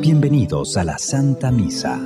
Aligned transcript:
Bienvenidos 0.00 0.78
a 0.78 0.84
la 0.84 0.96
Santa 0.96 1.50
Misa. 1.50 1.98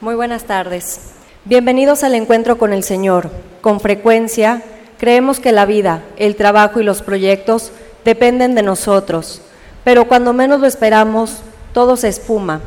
Muy 0.00 0.14
buenas 0.14 0.44
tardes. 0.44 1.12
Bienvenidos 1.46 2.04
al 2.04 2.14
encuentro 2.14 2.58
con 2.58 2.74
el 2.74 2.82
Señor. 2.82 3.30
Con 3.62 3.80
frecuencia 3.80 4.62
creemos 4.98 5.40
que 5.40 5.52
la 5.52 5.64
vida, 5.64 6.02
el 6.18 6.36
trabajo 6.36 6.80
y 6.80 6.84
los 6.84 7.00
proyectos 7.00 7.72
dependen 8.04 8.54
de 8.54 8.62
nosotros, 8.62 9.40
pero 9.82 10.06
cuando 10.06 10.34
menos 10.34 10.60
lo 10.60 10.66
esperamos, 10.66 11.38
todo 11.72 11.96
se 11.96 12.08
espuma. 12.08 12.60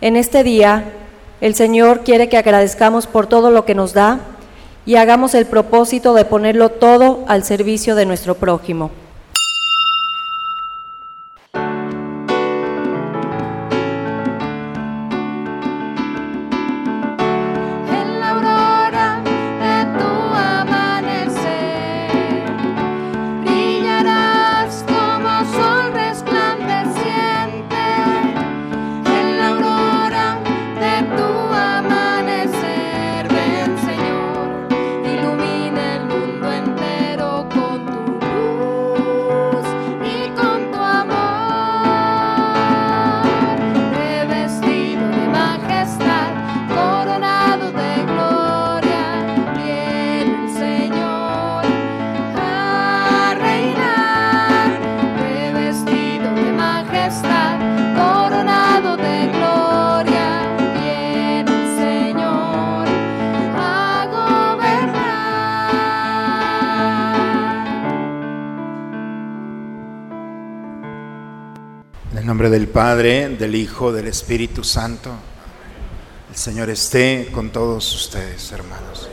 En 0.00 0.16
este 0.16 0.42
día, 0.42 0.92
el 1.40 1.54
Señor 1.54 2.00
quiere 2.00 2.28
que 2.28 2.36
agradezcamos 2.36 3.06
por 3.06 3.28
todo 3.28 3.52
lo 3.52 3.64
que 3.64 3.76
nos 3.76 3.92
da 3.92 4.31
y 4.86 4.96
hagamos 4.96 5.34
el 5.34 5.46
propósito 5.46 6.14
de 6.14 6.24
ponerlo 6.24 6.70
todo 6.70 7.24
al 7.28 7.44
servicio 7.44 7.94
de 7.94 8.06
nuestro 8.06 8.34
prójimo. 8.36 8.90
Del 73.90 74.06
Espíritu 74.06 74.62
Santo. 74.62 75.10
El 76.30 76.36
Señor 76.36 76.70
esté 76.70 77.30
con 77.32 77.50
todos 77.50 77.92
ustedes, 77.92 78.52
hermanos. 78.52 79.08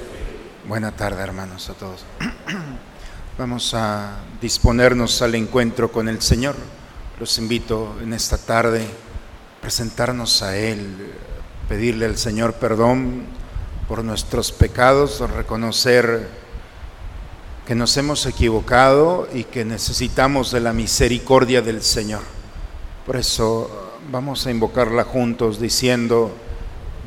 Buena 0.67 0.91
tarde, 0.91 1.23
hermanos, 1.23 1.69
a 1.71 1.73
todos. 1.73 2.05
Vamos 3.39 3.73
a 3.73 4.17
disponernos 4.39 5.23
al 5.23 5.33
encuentro 5.33 5.91
con 5.91 6.07
el 6.07 6.21
Señor. 6.21 6.55
Los 7.19 7.39
invito 7.39 7.95
en 8.03 8.13
esta 8.13 8.37
tarde 8.37 8.83
a 8.83 9.61
presentarnos 9.61 10.43
a 10.43 10.55
Él, 10.55 11.13
pedirle 11.67 12.05
al 12.05 12.17
Señor 12.17 12.53
perdón 12.53 13.23
por 13.87 14.03
nuestros 14.03 14.51
pecados, 14.51 15.19
reconocer 15.31 16.29
que 17.65 17.73
nos 17.73 17.97
hemos 17.97 18.23
equivocado 18.27 19.27
y 19.33 19.45
que 19.45 19.65
necesitamos 19.65 20.51
de 20.51 20.59
la 20.59 20.73
misericordia 20.73 21.63
del 21.63 21.81
Señor. 21.81 22.21
Por 23.07 23.15
eso 23.15 23.88
vamos 24.11 24.47
a 24.47 24.51
invocarla 24.51 25.03
juntos 25.03 25.59
diciendo, 25.59 26.31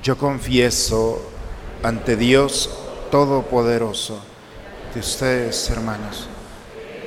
yo 0.03 0.16
confieso 0.16 1.20
ante 1.82 2.16
Dios 2.16 2.70
Todopoderoso 3.10 4.20
de 4.94 5.00
ustedes, 5.00 5.69
hermanos, 5.69 6.28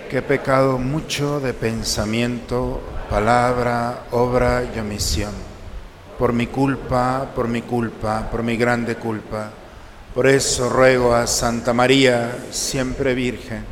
que 0.09 0.19
he 0.19 0.21
pecado 0.21 0.77
mucho 0.77 1.39
de 1.39 1.53
pensamiento, 1.53 2.79
palabra, 3.09 4.05
obra 4.11 4.63
y 4.75 4.79
omisión. 4.79 5.33
Por 6.19 6.31
mi 6.31 6.47
culpa, 6.47 7.31
por 7.33 7.47
mi 7.47 7.63
culpa, 7.63 8.29
por 8.29 8.43
mi 8.43 8.55
grande 8.55 8.95
culpa. 8.95 9.49
Por 10.13 10.27
eso 10.27 10.69
ruego 10.69 11.15
a 11.15 11.25
Santa 11.25 11.73
María, 11.73 12.37
siempre 12.51 13.15
Virgen, 13.15 13.65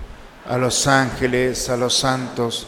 a 0.50 0.58
los 0.58 0.88
ángeles, 0.88 1.70
a 1.70 1.78
los 1.78 1.96
santos, 1.96 2.68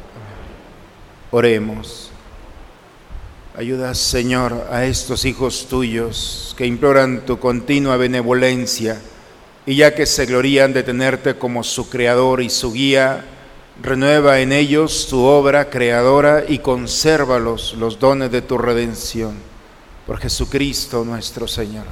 Oremos. 1.31 2.11
Ayuda, 3.57 3.95
Señor, 3.95 4.67
a 4.69 4.83
estos 4.83 5.23
hijos 5.23 5.67
tuyos 5.69 6.53
que 6.57 6.65
imploran 6.65 7.25
tu 7.25 7.39
continua 7.39 7.95
benevolencia 7.95 8.99
y 9.65 9.77
ya 9.77 9.95
que 9.95 10.05
se 10.05 10.25
glorían 10.25 10.73
de 10.73 10.83
tenerte 10.83 11.35
como 11.35 11.63
su 11.63 11.89
creador 11.89 12.41
y 12.41 12.49
su 12.49 12.73
guía, 12.73 13.23
renueva 13.81 14.41
en 14.41 14.51
ellos 14.51 15.07
tu 15.09 15.21
obra 15.21 15.69
creadora 15.69 16.43
y 16.45 16.59
consérvalos 16.59 17.75
los 17.77 17.97
dones 17.97 18.29
de 18.29 18.41
tu 18.41 18.57
redención. 18.57 19.35
Por 20.05 20.17
Jesucristo 20.17 21.05
nuestro 21.05 21.47
Señor. 21.47 21.85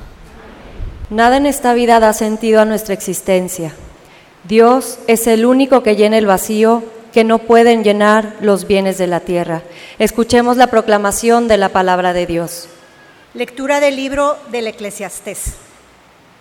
Nada 1.10 1.38
en 1.38 1.46
esta 1.46 1.74
vida 1.74 2.02
da 2.02 2.12
sentido 2.12 2.60
a 2.60 2.66
nuestra 2.66 2.94
existencia. 2.94 3.74
Dios 4.44 5.00
es 5.08 5.28
el 5.28 5.46
único 5.46 5.82
que 5.82 5.96
llena 5.96 6.18
el 6.18 6.26
vacío 6.26 6.84
que 7.12 7.24
no 7.24 7.40
pueden 7.40 7.84
llenar 7.84 8.36
los 8.42 8.68
bienes 8.68 8.98
de 8.98 9.08
la 9.08 9.20
tierra. 9.20 9.62
Escuchemos 9.98 10.58
la 10.58 10.68
proclamación 10.68 11.48
de 11.48 11.58
la 11.58 11.70
palabra 11.70 12.14
de 12.14 12.26
Dios. 12.26 12.68
Lectura 13.34 13.80
del 13.80 13.96
libro 13.96 14.38
del 14.52 14.68
Eclesiastés. 14.68 15.54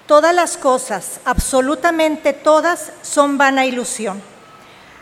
Todas 0.07 0.35
las 0.35 0.57
cosas, 0.57 1.21
absolutamente 1.25 2.33
todas, 2.33 2.93
son 3.03 3.37
vana 3.37 3.67
ilusión. 3.67 4.23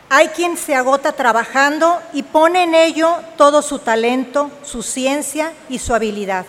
Hay 0.09 0.29
quien 0.29 0.57
se 0.57 0.75
agota 0.75 1.13
trabajando 1.13 2.01
y 2.13 2.23
pone 2.23 2.65
en 2.65 2.75
ello 2.75 3.17
todo 3.37 3.63
su 3.63 3.79
talento, 3.79 4.51
su 4.63 4.83
ciencia 4.83 5.53
y 5.69 5.79
su 5.79 5.95
habilidad. 5.95 6.47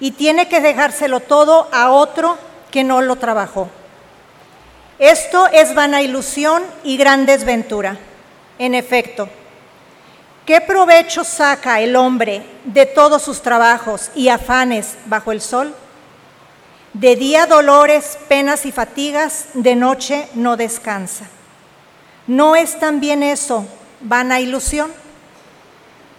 Y 0.00 0.12
tiene 0.12 0.48
que 0.48 0.60
dejárselo 0.60 1.20
todo 1.20 1.68
a 1.72 1.90
otro 1.90 2.36
que 2.70 2.84
no 2.84 3.00
lo 3.00 3.16
trabajó. 3.16 3.68
Esto 4.98 5.46
es 5.48 5.74
vana 5.74 6.02
ilusión 6.02 6.62
y 6.84 6.96
gran 6.96 7.26
desventura. 7.26 7.98
En 8.58 8.74
efecto, 8.74 9.28
¿qué 10.46 10.60
provecho 10.60 11.24
saca 11.24 11.80
el 11.80 11.96
hombre 11.96 12.42
de 12.64 12.86
todos 12.86 13.22
sus 13.22 13.42
trabajos 13.42 14.10
y 14.14 14.28
afanes 14.28 14.96
bajo 15.06 15.32
el 15.32 15.40
sol? 15.40 15.74
De 16.92 17.16
día 17.16 17.46
dolores, 17.46 18.16
penas 18.28 18.64
y 18.66 18.70
fatigas, 18.70 19.46
de 19.54 19.74
noche 19.74 20.28
no 20.34 20.56
descansa. 20.56 21.26
¿No 22.28 22.54
es 22.54 22.78
también 22.78 23.24
eso 23.24 23.66
vana 24.00 24.38
ilusión? 24.38 24.92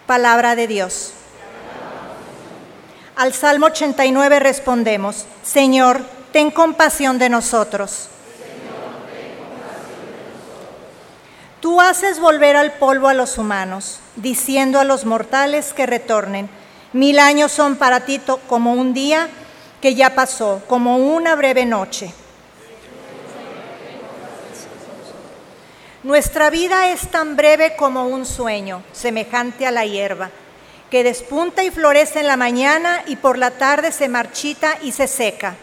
Palabra 0.06 0.54
de 0.54 0.66
Dios. 0.66 1.12
Al 3.16 3.32
Salmo 3.32 3.66
89 3.66 4.38
respondemos, 4.40 5.24
Señor, 5.42 6.02
ten 6.32 6.50
compasión 6.50 7.18
de 7.18 7.30
nosotros. 7.30 8.10
Tú 11.66 11.80
haces 11.80 12.20
volver 12.20 12.54
al 12.54 12.74
polvo 12.74 13.08
a 13.08 13.12
los 13.12 13.38
humanos, 13.38 13.98
diciendo 14.14 14.78
a 14.78 14.84
los 14.84 15.04
mortales 15.04 15.72
que 15.72 15.84
retornen. 15.84 16.48
Mil 16.92 17.18
años 17.18 17.50
son 17.50 17.74
para 17.74 18.04
ti 18.04 18.20
como 18.46 18.72
un 18.72 18.94
día 18.94 19.28
que 19.80 19.96
ya 19.96 20.14
pasó, 20.14 20.62
como 20.68 20.98
una 20.98 21.34
breve 21.34 21.66
noche. 21.66 22.14
Nuestra 26.04 26.50
vida 26.50 26.90
es 26.90 27.08
tan 27.08 27.34
breve 27.34 27.74
como 27.74 28.06
un 28.06 28.26
sueño, 28.26 28.84
semejante 28.92 29.66
a 29.66 29.72
la 29.72 29.84
hierba, 29.84 30.30
que 30.88 31.02
despunta 31.02 31.64
y 31.64 31.72
florece 31.72 32.20
en 32.20 32.28
la 32.28 32.36
mañana 32.36 33.02
y 33.08 33.16
por 33.16 33.38
la 33.38 33.50
tarde 33.50 33.90
se 33.90 34.08
marchita 34.08 34.78
y 34.82 34.92
se 34.92 35.08
seca. 35.08 35.56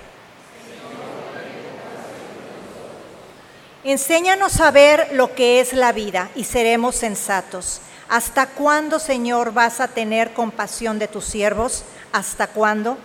Enséñanos 3.83 4.61
a 4.61 4.71
ver 4.71 5.09
lo 5.11 5.35
que 5.35 5.59
es 5.59 5.73
la 5.73 5.91
vida 5.91 6.29
y 6.35 6.45
seremos 6.45 6.95
sensatos. 6.95 7.81
¿Hasta 8.07 8.47
cuándo, 8.47 8.97
Señor, 8.97 9.53
vas 9.53 9.81
a 9.81 9.89
tener 9.89 10.31
compasión 10.31 10.99
de 10.99 11.09
tus 11.09 11.25
siervos? 11.25 11.83
¿Hasta 12.13 12.47
cuándo? 12.47 12.97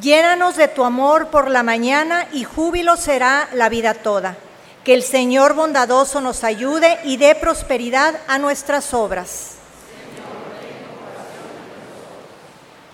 Llénanos 0.00 0.56
de 0.56 0.68
tu 0.68 0.84
amor 0.84 1.28
por 1.28 1.50
la 1.50 1.62
mañana 1.62 2.28
y 2.32 2.44
júbilo 2.44 2.96
será 2.96 3.48
la 3.52 3.68
vida 3.68 3.92
toda. 3.92 4.36
Que 4.82 4.94
el 4.94 5.02
Señor 5.02 5.52
bondadoso 5.52 6.22
nos 6.22 6.44
ayude 6.44 6.98
y 7.04 7.18
dé 7.18 7.34
prosperidad 7.34 8.14
a 8.26 8.38
nuestras 8.38 8.94
obras. 8.94 9.56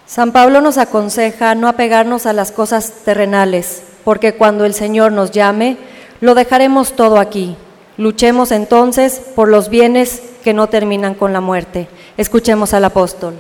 San 0.07 0.33
Pablo 0.33 0.61
nos 0.61 0.77
aconseja 0.77 1.55
no 1.55 1.69
apegarnos 1.69 2.27
a 2.27 2.33
las 2.33 2.51
cosas 2.51 2.93
terrenales, 3.05 3.83
porque 4.09 4.33
cuando 4.33 4.65
el 4.65 4.73
Señor 4.73 5.13
nos 5.13 5.33
llame, 5.33 5.77
lo 6.23 6.35
dejaremos 6.35 6.97
todo 6.97 7.19
aquí. 7.19 7.59
Luchemos 7.99 8.53
entonces 8.53 9.21
por 9.37 9.49
los 9.49 9.69
bienes 9.69 10.23
que 10.43 10.55
no 10.55 10.71
terminan 10.71 11.13
con 11.13 11.35
la 11.35 11.43
muerte. 11.43 11.89
Escuchemos 12.17 12.73
al 12.73 12.87
apóstol. 12.87 13.35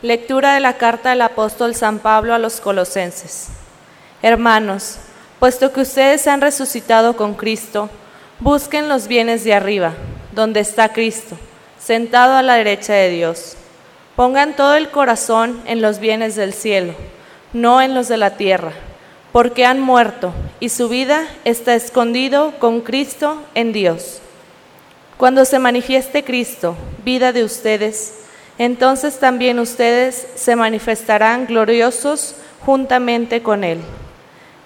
Lectura 0.00 0.54
de 0.54 0.60
la 0.60 0.74
carta 0.74 1.10
del 1.10 1.22
apóstol 1.22 1.74
San 1.74 1.98
Pablo 1.98 2.34
a 2.34 2.38
los 2.38 2.60
colosenses. 2.60 3.48
Hermanos, 4.22 4.98
puesto 5.40 5.72
que 5.72 5.80
ustedes 5.80 6.28
han 6.28 6.40
resucitado 6.40 7.16
con 7.16 7.34
Cristo, 7.34 7.90
busquen 8.38 8.88
los 8.88 9.08
bienes 9.08 9.42
de 9.42 9.54
arriba, 9.54 9.94
donde 10.30 10.60
está 10.60 10.92
Cristo, 10.92 11.36
sentado 11.80 12.36
a 12.36 12.42
la 12.42 12.54
derecha 12.54 12.92
de 12.92 13.10
Dios. 13.10 13.56
Pongan 14.14 14.54
todo 14.54 14.76
el 14.76 14.90
corazón 14.90 15.60
en 15.66 15.82
los 15.82 15.98
bienes 15.98 16.36
del 16.36 16.54
cielo, 16.54 16.94
no 17.52 17.82
en 17.82 17.92
los 17.92 18.06
de 18.06 18.18
la 18.18 18.36
tierra 18.36 18.70
porque 19.34 19.66
han 19.66 19.80
muerto 19.80 20.32
y 20.60 20.68
su 20.68 20.88
vida 20.88 21.26
está 21.44 21.74
escondido 21.74 22.52
con 22.60 22.82
Cristo 22.82 23.42
en 23.56 23.72
Dios. 23.72 24.20
Cuando 25.16 25.44
se 25.44 25.58
manifieste 25.58 26.22
Cristo, 26.22 26.76
vida 27.04 27.32
de 27.32 27.42
ustedes, 27.42 28.14
entonces 28.58 29.18
también 29.18 29.58
ustedes 29.58 30.28
se 30.36 30.54
manifestarán 30.54 31.46
gloriosos 31.46 32.36
juntamente 32.64 33.42
con 33.42 33.64
Él. 33.64 33.80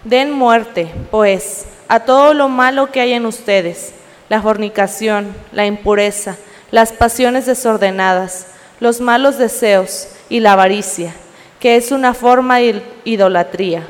Den 0.05 0.33
muerte, 0.33 0.93
pues, 1.11 1.65
a 1.89 2.01
todo 2.01 2.35
lo 2.35 2.51
malo 2.51 2.93
que 2.93 3.01
hay 3.01 3.15
en 3.15 3.25
ustedes, 3.25 3.95
la 4.29 4.43
fornicación, 4.43 5.35
la 5.51 5.65
impureza, 5.65 6.37
las 6.71 6.93
pasiones 6.93 7.47
desordenadas, 7.47 8.49
los 8.81 9.01
malos 9.01 9.39
deseos 9.39 10.09
y 10.29 10.41
la 10.41 10.53
avaricia, 10.53 11.15
que 11.59 11.77
es 11.77 11.91
una 11.91 12.13
forma 12.13 12.59
de 12.59 12.83
idolatría 13.07 13.87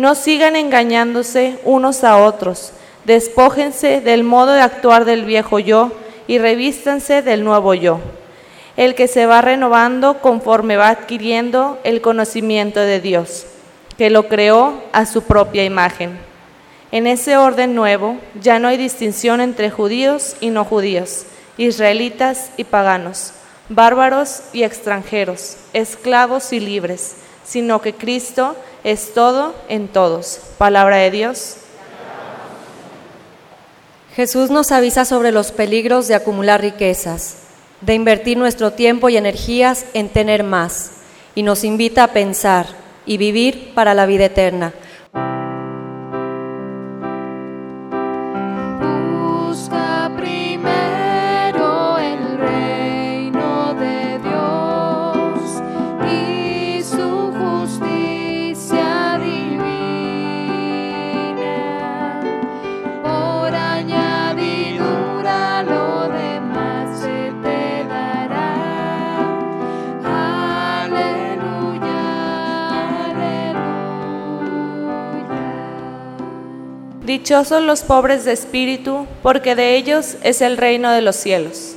no 0.00 0.14
sigan 0.14 0.56
engañándose 0.56 1.58
unos 1.62 2.04
a 2.04 2.16
otros. 2.16 2.72
Despójense 3.04 4.00
del 4.00 4.24
modo 4.24 4.52
de 4.52 4.62
actuar 4.62 5.04
del 5.04 5.26
viejo 5.26 5.58
yo 5.58 5.92
y 6.26 6.38
revístanse 6.38 7.20
del 7.20 7.44
nuevo 7.44 7.74
yo, 7.74 8.00
el 8.78 8.94
que 8.94 9.08
se 9.08 9.26
va 9.26 9.42
renovando 9.42 10.22
conforme 10.22 10.78
va 10.78 10.88
adquiriendo 10.88 11.78
el 11.84 12.00
conocimiento 12.00 12.80
de 12.80 13.00
Dios, 13.00 13.44
que 13.98 14.08
lo 14.08 14.26
creó 14.26 14.82
a 14.92 15.04
su 15.04 15.22
propia 15.22 15.64
imagen. 15.64 16.18
En 16.92 17.06
ese 17.06 17.36
orden 17.36 17.74
nuevo 17.74 18.16
ya 18.40 18.58
no 18.58 18.68
hay 18.68 18.78
distinción 18.78 19.42
entre 19.42 19.70
judíos 19.70 20.34
y 20.40 20.48
no 20.48 20.64
judíos, 20.64 21.26
israelitas 21.58 22.52
y 22.56 22.64
paganos, 22.64 23.34
bárbaros 23.68 24.44
y 24.54 24.62
extranjeros, 24.62 25.58
esclavos 25.74 26.54
y 26.54 26.60
libres, 26.60 27.16
sino 27.44 27.80
que 27.80 27.94
Cristo 27.94 28.56
es 28.84 29.14
todo 29.14 29.54
en 29.68 29.88
todos. 29.88 30.40
Palabra 30.58 30.96
de 30.96 31.10
Dios. 31.10 31.56
Jesús 34.14 34.50
nos 34.50 34.72
avisa 34.72 35.04
sobre 35.04 35.32
los 35.32 35.52
peligros 35.52 36.08
de 36.08 36.14
acumular 36.14 36.60
riquezas, 36.60 37.36
de 37.80 37.94
invertir 37.94 38.36
nuestro 38.36 38.72
tiempo 38.72 39.08
y 39.08 39.16
energías 39.16 39.86
en 39.94 40.08
tener 40.08 40.42
más, 40.42 40.92
y 41.34 41.42
nos 41.42 41.64
invita 41.64 42.04
a 42.04 42.12
pensar 42.12 42.66
y 43.06 43.16
vivir 43.16 43.72
para 43.74 43.94
la 43.94 44.06
vida 44.06 44.26
eterna. 44.26 44.74
Dichosos 77.30 77.62
los 77.62 77.82
pobres 77.82 78.24
de 78.24 78.32
espíritu, 78.32 79.06
porque 79.22 79.54
de 79.54 79.76
ellos 79.76 80.16
es 80.24 80.42
el 80.42 80.56
reino 80.56 80.90
de 80.90 81.00
los 81.00 81.14
cielos. 81.14 81.76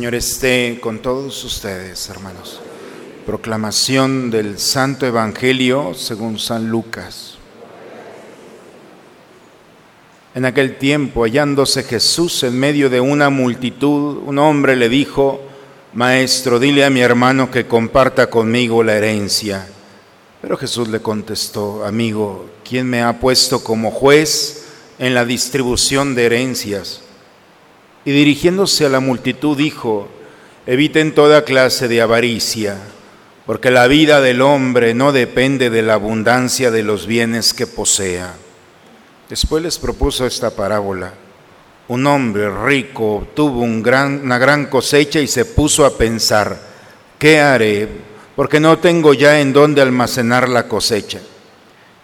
Señor 0.00 0.14
esté 0.14 0.78
con 0.80 1.00
todos 1.00 1.44
ustedes, 1.44 2.08
hermanos. 2.08 2.58
Proclamación 3.26 4.30
del 4.30 4.58
Santo 4.58 5.06
Evangelio 5.06 5.92
según 5.92 6.38
San 6.38 6.70
Lucas. 6.70 7.34
En 10.34 10.46
aquel 10.46 10.78
tiempo, 10.78 11.24
hallándose 11.24 11.82
Jesús 11.82 12.42
en 12.44 12.58
medio 12.58 12.88
de 12.88 13.02
una 13.02 13.28
multitud, 13.28 14.22
un 14.24 14.38
hombre 14.38 14.74
le 14.74 14.88
dijo, 14.88 15.42
Maestro, 15.92 16.58
dile 16.58 16.86
a 16.86 16.90
mi 16.90 17.02
hermano 17.02 17.50
que 17.50 17.66
comparta 17.66 18.30
conmigo 18.30 18.82
la 18.82 18.96
herencia. 18.96 19.68
Pero 20.40 20.56
Jesús 20.56 20.88
le 20.88 21.00
contestó, 21.00 21.84
amigo, 21.84 22.48
¿quién 22.66 22.86
me 22.86 23.02
ha 23.02 23.20
puesto 23.20 23.62
como 23.62 23.90
juez 23.90 24.64
en 24.98 25.12
la 25.12 25.26
distribución 25.26 26.14
de 26.14 26.24
herencias? 26.24 27.02
Y 28.04 28.12
dirigiéndose 28.12 28.86
a 28.86 28.88
la 28.88 29.00
multitud 29.00 29.56
dijo, 29.56 30.08
eviten 30.66 31.14
toda 31.14 31.44
clase 31.44 31.88
de 31.88 32.00
avaricia, 32.00 32.78
porque 33.44 33.70
la 33.70 33.86
vida 33.88 34.20
del 34.20 34.40
hombre 34.40 34.94
no 34.94 35.12
depende 35.12 35.68
de 35.68 35.82
la 35.82 35.94
abundancia 35.94 36.70
de 36.70 36.82
los 36.82 37.06
bienes 37.06 37.52
que 37.52 37.66
posea. 37.66 38.34
Después 39.28 39.62
les 39.62 39.78
propuso 39.78 40.26
esta 40.26 40.50
parábola. 40.50 41.12
Un 41.88 42.06
hombre 42.06 42.48
rico 42.64 43.26
tuvo 43.34 43.60
una 43.62 44.38
gran 44.38 44.66
cosecha 44.66 45.20
y 45.20 45.26
se 45.26 45.44
puso 45.44 45.84
a 45.84 45.96
pensar, 45.96 46.58
¿qué 47.18 47.40
haré? 47.40 47.88
Porque 48.36 48.60
no 48.60 48.78
tengo 48.78 49.12
ya 49.12 49.40
en 49.40 49.52
dónde 49.52 49.82
almacenar 49.82 50.48
la 50.48 50.68
cosecha. 50.68 51.20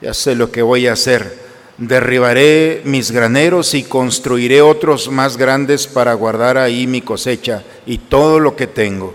Ya 0.00 0.12
sé 0.12 0.34
lo 0.34 0.50
que 0.50 0.60
voy 0.60 0.88
a 0.88 0.92
hacer 0.92 1.45
derribaré 1.78 2.82
mis 2.84 3.10
graneros 3.10 3.74
y 3.74 3.82
construiré 3.84 4.62
otros 4.62 5.10
más 5.10 5.36
grandes 5.36 5.86
para 5.86 6.14
guardar 6.14 6.56
ahí 6.58 6.86
mi 6.86 7.02
cosecha 7.02 7.62
y 7.84 7.98
todo 7.98 8.40
lo 8.40 8.56
que 8.56 8.66
tengo. 8.66 9.14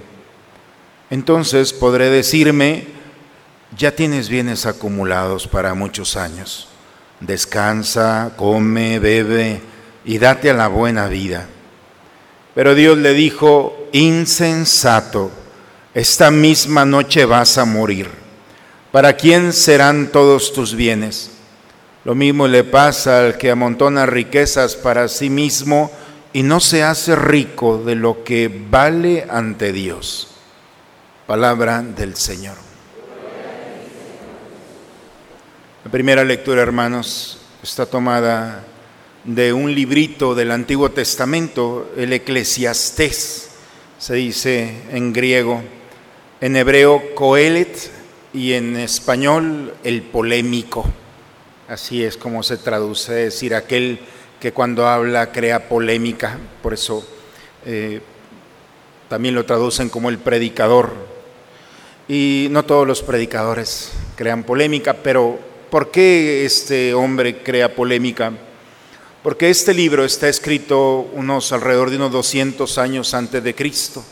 Entonces 1.10 1.74
podré 1.74 2.10
decirme, 2.10 2.86
ya 3.78 3.96
tienes 3.96 4.30
bienes 4.30 4.66
acumulados 4.66 5.48
para 5.48 5.74
muchos 5.74 6.16
años. 6.16 6.68
Descansa, 7.20 8.34
come, 8.36 9.00
bebe 9.00 9.62
y 10.06 10.18
date 10.18 10.50
a 10.50 10.54
la 10.54 10.68
buena 10.68 11.08
vida. 11.08 11.48
Pero 12.54 12.76
Dios 12.76 12.98
le 12.98 13.14
dijo, 13.14 13.88
insensato, 13.92 15.32
esta 15.94 16.32
misma 16.32 16.86
noche 16.86 17.26
vas 17.26 17.58
a 17.58 17.66
morir. 17.66 18.10
¿Para 18.92 19.14
quién 19.14 19.54
serán 19.54 20.08
todos 20.12 20.52
tus 20.54 20.76
bienes? 20.76 21.32
Lo 22.04 22.16
mismo 22.16 22.48
le 22.48 22.64
pasa 22.64 23.20
al 23.20 23.38
que 23.38 23.52
amontona 23.52 24.08
riquezas 24.08 24.76
para 24.76 25.08
sí 25.08 25.30
mismo 25.30 25.92
y 26.34 26.42
no 26.42 26.60
se 26.60 26.82
hace 26.82 27.16
rico 27.16 27.78
de 27.78 27.96
lo 27.96 28.24
que 28.24 28.50
vale 28.70 29.28
ante 29.30 29.72
Dios. 29.72 30.30
Palabra 31.28 31.84
del 31.84 32.16
Señor. 32.16 32.56
La 35.84 35.92
primera 35.92 36.24
lectura, 36.24 36.62
hermanos, 36.62 37.38
está 37.62 37.86
tomada 37.86 38.64
de 39.24 39.54
un 39.54 39.74
librito 39.76 40.34
del 40.34 40.52
Antiguo 40.52 40.90
Testamento, 40.90 41.92
el 41.96 42.14
Eclesiastés, 42.14 43.50
se 44.00 44.16
dice 44.16 44.74
en 44.92 45.14
griego, 45.14 45.62
en 46.40 46.56
hebreo 46.56 47.14
Coelet 47.14 47.92
y 48.34 48.54
en 48.54 48.76
español 48.78 49.76
el 49.84 50.02
polémico. 50.02 50.88
Así 51.72 52.04
es 52.04 52.18
como 52.18 52.44
se 52.44 52.58
traduce, 52.58 53.14
decir, 53.14 53.56
aquel 53.56 53.98
que 54.42 54.52
cuando 54.52 54.90
habla 54.90 55.32
crea 55.32 55.70
polémica, 55.70 56.38
por 56.62 56.74
eso 56.74 57.08
eh, 57.66 58.02
también 59.08 59.36
lo 59.36 59.46
traducen 59.46 59.88
como 59.88 60.10
el 60.10 60.18
predicador. 60.18 60.92
Y 62.10 62.50
no 62.52 62.66
todos 62.66 62.86
los 62.86 63.02
predicadores 63.02 63.94
crean 64.18 64.44
polémica, 64.44 64.96
pero 64.96 65.40
¿por 65.70 65.92
qué 65.92 66.44
este 66.44 66.94
hombre 66.94 67.42
crea 67.42 67.74
polémica? 67.74 68.34
Porque 69.24 69.50
este 69.50 69.74
libro 69.74 70.04
está 70.04 70.28
escrito 70.28 71.10
unos 71.14 71.54
alrededor 71.54 71.90
de 71.90 71.96
unos 71.96 72.12
200 72.12 72.78
años 72.80 73.14
antes 73.14 73.42
de 73.42 73.56
Cristo. 73.56 74.04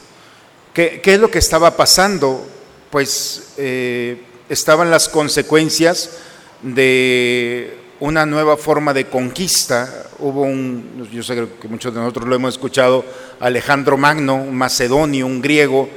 ¿Qué, 0.73 1.01
es 1.03 1.19
lo 1.19 1.29
que 1.29 1.39
estaba 1.39 1.75
pasando? 1.75 2.41
Pues 2.89 3.55
eh, 3.57 4.21
estaban 4.47 4.89
las 4.89 5.09
consecuencias 5.09 6.11
de 6.61 7.77
una 7.99 8.25
nueva 8.25 8.57
forma 8.57 8.93
de 8.93 9.05
conquista. 9.05 10.07
Hubo 10.19 10.41
un, 10.41 11.07
yo 11.11 11.23
sé 11.23 11.35
que 11.61 11.67
muchos 11.67 11.93
de 11.93 11.99
nosotros 11.99 12.27
lo 12.27 12.35
hemos 12.35 12.55
escuchado, 12.55 13.05
Alejandro 13.39 13.97
Magno, 13.97 14.35
un 14.35 14.55
macedonio, 14.55 15.25
un 15.25 15.41
griego, 15.41 15.89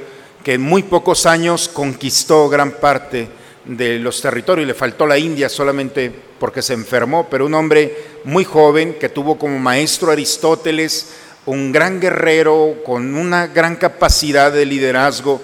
que 0.43 0.53
en 0.55 0.61
muy 0.61 0.83
pocos 0.83 1.25
años 1.25 1.69
conquistó 1.69 2.49
gran 2.49 2.71
parte 2.71 3.29
de 3.65 3.99
los 3.99 4.21
territorios, 4.21 4.67
le 4.67 4.73
faltó 4.73 5.07
la 5.07 5.17
India 5.17 5.47
solamente 5.47 6.11
porque 6.37 6.61
se 6.61 6.73
enfermó, 6.73 7.27
pero 7.29 7.45
un 7.45 7.53
hombre 7.53 7.95
muy 8.25 8.43
joven 8.43 8.95
que 8.99 9.07
tuvo 9.07 9.37
como 9.37 9.57
maestro 9.59 10.11
Aristóteles, 10.11 11.13
un 11.45 11.71
gran 11.71 11.99
guerrero 11.99 12.77
con 12.85 13.15
una 13.15 13.47
gran 13.47 13.77
capacidad 13.77 14.51
de 14.51 14.65
liderazgo. 14.65 15.41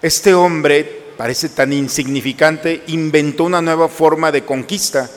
Este 0.00 0.34
hombre 0.34 1.02
parece 1.18 1.48
tan 1.48 1.72
insignificante, 1.72 2.84
inventó 2.86 3.42
una 3.44 3.60
nueva 3.60 3.88
forma 3.88 4.30
de 4.30 4.44
conquista. 4.44 5.10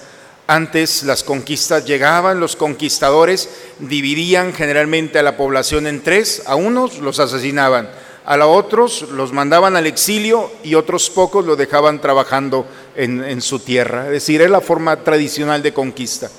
Antes 0.48 1.04
las 1.04 1.24
conquistas 1.24 1.86
llegaban, 1.86 2.40
los 2.40 2.56
conquistadores 2.56 3.48
dividían 3.78 4.52
generalmente 4.52 5.20
a 5.20 5.24
la 5.24 5.38
población 5.38 5.86
en 5.86 6.02
tres, 6.02 6.42
a 6.48 6.56
unos 6.56 6.98
los 6.98 7.20
asesinaban, 7.20 7.88
a 8.26 8.36
los 8.36 8.48
otros 8.48 9.04
los 9.12 9.32
mandaban 9.32 9.76
al 9.76 9.86
exilio 9.86 10.52
y 10.64 10.74
otros 10.74 11.12
pocos 11.12 11.46
lo 11.46 11.56
dejaban 11.56 12.02
trabajando 12.02 12.66
en, 12.96 13.24
en 13.24 13.40
su 13.40 13.60
tierra. 13.60 14.08
Es 14.08 14.12
decir, 14.12 14.42
es 14.42 14.50
la 14.50 14.60
forma 14.60 15.04
tradicional 15.04 15.62
de 15.62 15.72
conquista. 15.72 16.32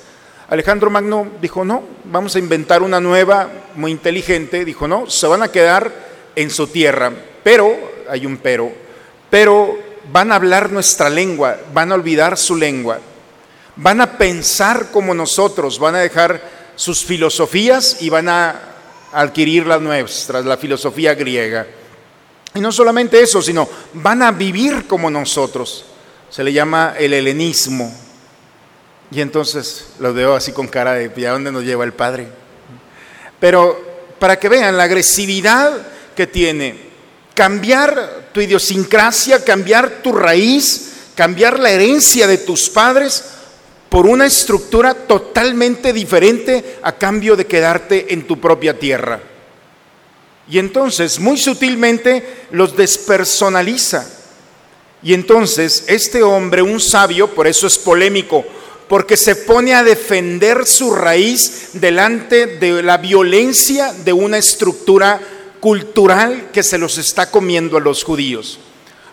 Alejandro 0.49 0.89
Magno 0.89 1.25
dijo, 1.41 1.63
no, 1.63 1.83
vamos 2.03 2.35
a 2.35 2.39
inventar 2.39 2.83
una 2.83 2.99
nueva, 2.99 3.49
muy 3.75 3.91
inteligente, 3.91 4.65
dijo, 4.65 4.89
no, 4.89 5.09
se 5.09 5.25
van 5.25 5.41
a 5.41 5.47
quedar 5.47 5.89
en 6.35 6.49
su 6.49 6.67
tierra, 6.67 7.13
pero, 7.43 7.73
hay 8.09 8.25
un 8.25 8.37
pero, 8.37 8.82
pero 9.33 9.79
van 10.11 10.31
a 10.31 10.35
hablar 10.35 10.71
nuestra 10.71 11.09
lengua, 11.09 11.57
van 11.73 11.91
a 11.91 11.95
olvidar 11.95 12.37
su 12.37 12.55
lengua, 12.55 12.99
van 13.75 13.99
a 13.99 14.15
pensar 14.15 14.91
como 14.91 15.15
nosotros, 15.15 15.79
van 15.79 15.95
a 15.95 16.01
dejar 16.01 16.39
sus 16.75 17.03
filosofías 17.03 17.97
y 18.01 18.09
van 18.09 18.29
a 18.29 18.59
adquirir 19.11 19.65
las 19.65 19.81
nuestras, 19.81 20.45
la 20.45 20.55
filosofía 20.55 21.15
griega. 21.15 21.65
Y 22.53 22.59
no 22.59 22.71
solamente 22.71 23.19
eso, 23.19 23.41
sino 23.41 23.67
van 23.93 24.21
a 24.21 24.31
vivir 24.31 24.85
como 24.85 25.09
nosotros. 25.09 25.83
Se 26.29 26.43
le 26.43 26.53
llama 26.53 26.93
el 26.99 27.11
helenismo. 27.13 27.91
Y 29.09 29.19
entonces 29.19 29.93
lo 29.97 30.13
veo 30.13 30.35
así 30.35 30.51
con 30.51 30.67
cara 30.67 30.93
de, 30.93 31.27
¿a 31.27 31.31
dónde 31.31 31.51
nos 31.51 31.63
lleva 31.63 31.85
el 31.85 31.93
Padre? 31.93 32.27
Pero 33.39 34.13
para 34.19 34.37
que 34.37 34.47
vean 34.47 34.77
la 34.77 34.83
agresividad 34.83 35.73
que 36.15 36.27
tiene 36.27 36.92
cambiar 37.33 38.29
tu 38.33 38.41
idiosincrasia, 38.41 39.43
cambiar 39.43 40.01
tu 40.01 40.11
raíz, 40.11 40.91
cambiar 41.15 41.59
la 41.59 41.71
herencia 41.71 42.27
de 42.27 42.37
tus 42.37 42.69
padres 42.69 43.23
por 43.89 44.05
una 44.07 44.25
estructura 44.25 44.93
totalmente 44.93 45.93
diferente 45.93 46.79
a 46.81 46.93
cambio 46.93 47.35
de 47.35 47.45
quedarte 47.45 48.13
en 48.13 48.25
tu 48.25 48.39
propia 48.39 48.77
tierra. 48.77 49.21
Y 50.49 50.57
entonces, 50.57 51.19
muy 51.19 51.37
sutilmente, 51.37 52.47
los 52.51 52.75
despersonaliza. 52.75 54.05
Y 55.01 55.13
entonces, 55.13 55.85
este 55.87 56.23
hombre, 56.23 56.61
un 56.61 56.79
sabio, 56.79 57.33
por 57.33 57.47
eso 57.47 57.67
es 57.67 57.77
polémico, 57.77 58.43
porque 58.89 59.15
se 59.15 59.35
pone 59.35 59.73
a 59.73 59.83
defender 59.83 60.65
su 60.65 60.93
raíz 60.93 61.69
delante 61.73 62.47
de 62.47 62.83
la 62.83 62.97
violencia 62.97 63.93
de 63.93 64.13
una 64.13 64.37
estructura 64.37 65.21
cultural 65.63 66.49
que 66.51 66.61
se 66.61 66.77
los 66.77 66.97
está 66.97 67.31
comiendo 67.31 67.77
a 67.77 67.79
los 67.79 68.03
judíos. 68.03 68.59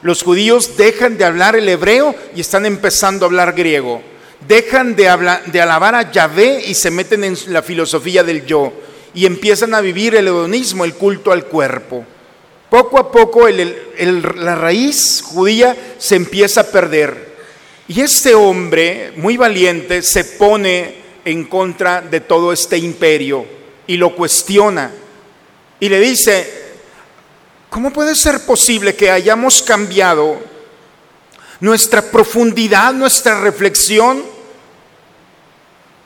Los 0.03 0.25
judíos 0.25 0.77
dejan 0.77 1.17
de 1.17 1.25
hablar 1.25 1.55
el 1.55 1.69
hebreo 1.69 2.13
y 2.35 2.41
están 2.41 2.67
empezando 2.67 3.25
a 3.25 3.29
hablar 3.29 3.53
griego. 3.53 4.03
Dejan 4.49 4.97
de, 4.97 5.09
alabar 5.09 5.95
a 5.95 6.11
Yahvé 6.11 6.65
y 6.67 6.75
se 6.75 6.91
meten 6.91 7.23
en 7.23 7.37
la 7.47 7.63
filosofía 7.63 8.25
del 8.25 8.47
yo 8.47 8.73
y 9.15 9.27
empiezan 9.27 9.75
a 9.75 9.81
vivir 9.81 10.17
el 10.17 10.27
hedonismo, 10.27 10.85
el 10.85 10.95
culto 10.95 11.31
al 11.31 11.45
cuerpo. 11.45 12.05
Poco 12.69 12.99
a 12.99 13.13
poco 13.13 13.49
la 13.49 14.57
raíz 14.57 15.23
judía 15.25 15.77
se 15.99 16.17
empieza 16.17 16.63
a 16.63 16.67
perder. 16.73 17.31
Y 17.87 18.01
este 18.01 18.35
hombre, 18.35 19.13
muy 19.15 19.37
valiente, 19.37 20.03
se 20.03 20.25
pone 20.25 20.97
en 21.25 21.45
contra 21.45 22.01
de 22.01 22.19
todo 22.19 22.53
este 22.53 22.77
imperio 22.77 23.47
y 23.87 23.97
lo 23.97 24.17
cuestiona 24.17 24.91
y 25.81 25.89
le 25.89 25.99
dice, 25.99 26.49
¿cómo 27.71 27.91
puede 27.91 28.15
ser 28.15 28.45
posible 28.45 28.95
que 28.95 29.11
hayamos 29.11 29.63
cambiado 29.63 30.39
nuestra 31.61 32.03
profundidad, 32.03 32.93
nuestra 32.93 33.41
reflexión 33.41 34.23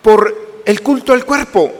por 0.00 0.62
el 0.64 0.80
culto 0.80 1.12
al 1.12 1.24
cuerpo? 1.24 1.72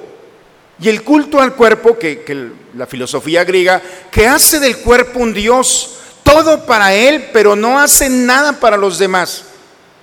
Y 0.80 0.88
el 0.88 1.04
culto 1.04 1.40
al 1.40 1.54
cuerpo, 1.54 1.96
que, 1.96 2.50
la 2.76 2.86
filosofía 2.86 3.44
griega, 3.44 3.80
que 4.10 4.26
hace 4.26 4.58
del 4.58 4.78
cuerpo 4.78 5.20
un 5.20 5.32
Dios, 5.32 5.98
todo 6.24 6.66
para 6.66 6.92
él, 6.94 7.30
pero 7.32 7.54
no 7.54 7.78
hace 7.78 8.10
nada 8.10 8.58
para 8.58 8.76
los 8.76 8.98
demás. 8.98 9.44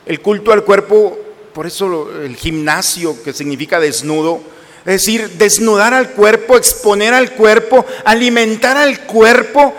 El 0.05 0.21
culto 0.21 0.53
al 0.53 0.63
cuerpo, 0.63 1.19
por 1.53 1.67
eso 1.67 2.10
el 2.21 2.38
gimnasio, 2.38 3.21
que 3.21 3.33
significa 3.33 3.81
desnudo, 3.81 4.41
es 4.82 4.94
decir, 4.94 5.30
desnudar 5.38 5.94
al 5.94 6.12
cuerpo, 6.12 6.58
exponer 6.58 7.14
al 7.14 7.32
cuerpo, 7.32 7.86
alimentar 8.04 8.78
al 8.78 9.02
cuerpo, 9.02 9.76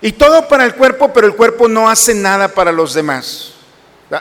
y 0.00 0.12
todo 0.12 0.46
para 0.46 0.64
el 0.64 0.74
cuerpo, 0.74 1.12
pero 1.12 1.26
el 1.26 1.34
cuerpo 1.34 1.68
no 1.68 1.88
hace 1.88 2.14
nada 2.14 2.48
para 2.48 2.70
los 2.70 2.94
demás. 2.94 3.52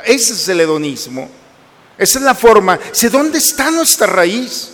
Ese 0.05 0.34
es 0.34 0.48
el 0.48 0.62
hedonismo. 0.62 1.29
Esa 1.98 2.20
es 2.20 2.25
la 2.25 2.34
forma. 2.34 2.79
¿De 3.00 3.10
dónde 3.10 3.38
está 3.38 3.70
nuestra 3.70 4.08
raíz? 4.08 4.72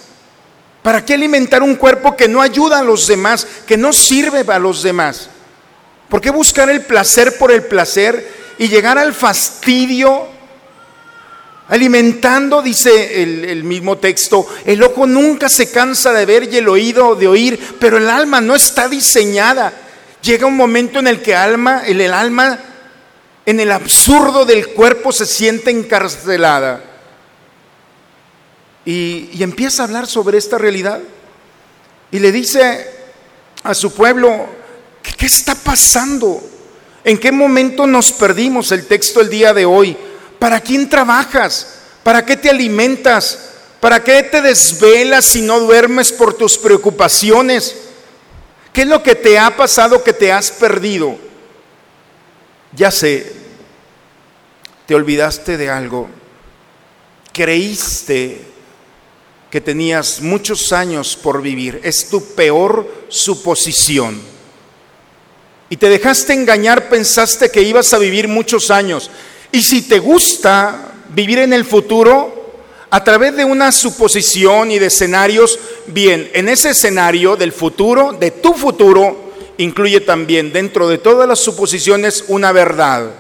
¿Para 0.82 1.04
qué 1.04 1.14
alimentar 1.14 1.62
un 1.62 1.76
cuerpo 1.76 2.16
que 2.16 2.28
no 2.28 2.42
ayuda 2.42 2.80
a 2.80 2.84
los 2.84 3.08
demás, 3.08 3.46
que 3.68 3.78
no 3.78 3.94
sirve 3.94 4.46
a 4.48 4.60
los 4.60 4.84
demás? 4.84 5.30
¿Por 6.10 6.22
qué 6.22 6.30
buscar 6.32 6.70
el 6.70 6.82
placer 6.82 7.38
por 7.38 7.52
el 7.52 7.64
placer 7.64 8.56
y 8.58 8.68
llegar 8.68 8.98
al 8.98 9.14
fastidio? 9.14 10.28
Alimentando, 11.72 12.62
dice 12.62 13.24
el, 13.24 13.64
mismo 13.64 13.98
texto, 13.98 14.46
el 14.66 14.84
ojo 14.84 15.08
nunca 15.08 15.48
se 15.48 15.72
cansa 15.72 16.12
de 16.12 16.26
ver 16.26 16.54
y 16.54 16.58
el 16.58 16.68
oído 16.68 17.16
de 17.16 17.30
oír, 17.30 17.78
pero 17.80 17.96
el 17.96 18.10
alma 18.10 18.42
no 18.42 18.56
está 18.56 18.90
diseñada. 18.90 19.72
Llega 20.22 20.46
un 20.46 20.58
momento 20.58 21.00
en 21.00 21.08
el 21.08 21.22
que 21.22 21.34
alma, 21.34 21.84
el, 21.86 22.02
el 22.02 22.14
alma 22.14 22.60
en 23.46 23.62
el 23.62 23.72
absurdo 23.72 24.44
del 24.44 24.74
cuerpo 24.74 25.14
se 25.14 25.26
siente 25.26 25.72
encarcelada. 25.72 26.84
Y, 28.84 29.30
y, 29.32 29.42
empieza 29.42 29.84
a 29.84 29.86
hablar 29.86 30.08
sobre 30.08 30.38
esta 30.38 30.58
realidad. 30.58 31.00
Y 32.12 32.20
le 32.20 32.34
dice 32.34 32.86
a 33.64 33.74
su 33.74 33.94
pueblo, 33.94 34.46
¿qué, 35.02 35.14
¿qué, 35.14 35.26
está 35.26 35.56
pasando? 35.56 36.44
¿En 37.06 37.18
qué 37.18 37.32
momento 37.32 37.88
nos 37.88 38.12
perdimos 38.12 38.74
el 38.74 38.88
texto 38.88 39.22
el 39.22 39.30
día 39.30 39.54
de 39.54 39.64
hoy? 39.64 39.96
¿Para 40.42 40.60
quién 40.60 40.90
trabajas? 40.90 41.68
¿Para 42.02 42.26
qué 42.26 42.36
te 42.36 42.50
alimentas? 42.50 43.52
¿Para 43.80 44.04
qué 44.04 44.24
te 44.24 44.42
desvelas 44.42 45.24
si 45.24 45.44
no 45.44 45.60
duermes 45.60 46.12
por 46.12 46.34
tus 46.34 46.58
preocupaciones? 46.58 47.76
¿Qué 48.74 48.82
es 48.82 48.88
lo 48.88 49.04
que 49.04 49.14
te 49.14 49.38
ha 49.38 49.56
pasado 49.56 50.04
que 50.04 50.14
te 50.14 50.32
has 50.32 50.50
perdido? 50.50 51.16
Ya 52.76 52.90
sé, 52.90 53.34
te 54.88 54.96
olvidaste 54.96 55.58
de 55.58 55.70
algo. 55.70 56.10
Creíste 57.32 58.42
que 59.52 59.62
tenías 59.62 60.22
muchos 60.22 60.74
años 60.74 61.16
por 61.16 61.44
vivir. 61.44 61.82
Es 61.84 62.10
tu 62.10 62.34
peor 62.34 63.06
suposición. 63.10 64.20
Y 65.70 65.78
te 65.78 65.88
dejaste 65.88 66.34
engañar, 66.34 66.90
pensaste 66.90 67.52
que 67.52 67.62
ibas 67.62 67.94
a 67.94 68.00
vivir 68.00 68.28
muchos 68.28 68.72
años. 68.72 69.12
Y 69.52 69.62
si 69.62 69.82
te 69.82 70.00
gusta 70.00 70.94
vivir 71.10 71.40
en 71.40 71.54
el 71.54 71.66
futuro, 71.66 72.42
a 72.90 73.04
través 73.04 73.36
de 73.36 73.46
una 73.46 73.72
suposición 73.72 74.72
y 74.72 74.80
de 74.80 74.88
escenarios, 74.88 75.60
bien, 75.88 76.30
en 76.34 76.50
ese 76.50 76.72
escenario 76.72 77.38
del 77.38 77.54
futuro, 77.54 78.14
de 78.14 78.32
tu 78.32 78.54
futuro, 78.54 79.32
incluye 79.58 80.02
también 80.02 80.52
dentro 80.52 80.88
de 80.88 80.98
todas 80.98 81.28
las 81.28 81.40
suposiciones 81.40 82.26
una 82.28 82.52
verdad. 82.52 83.12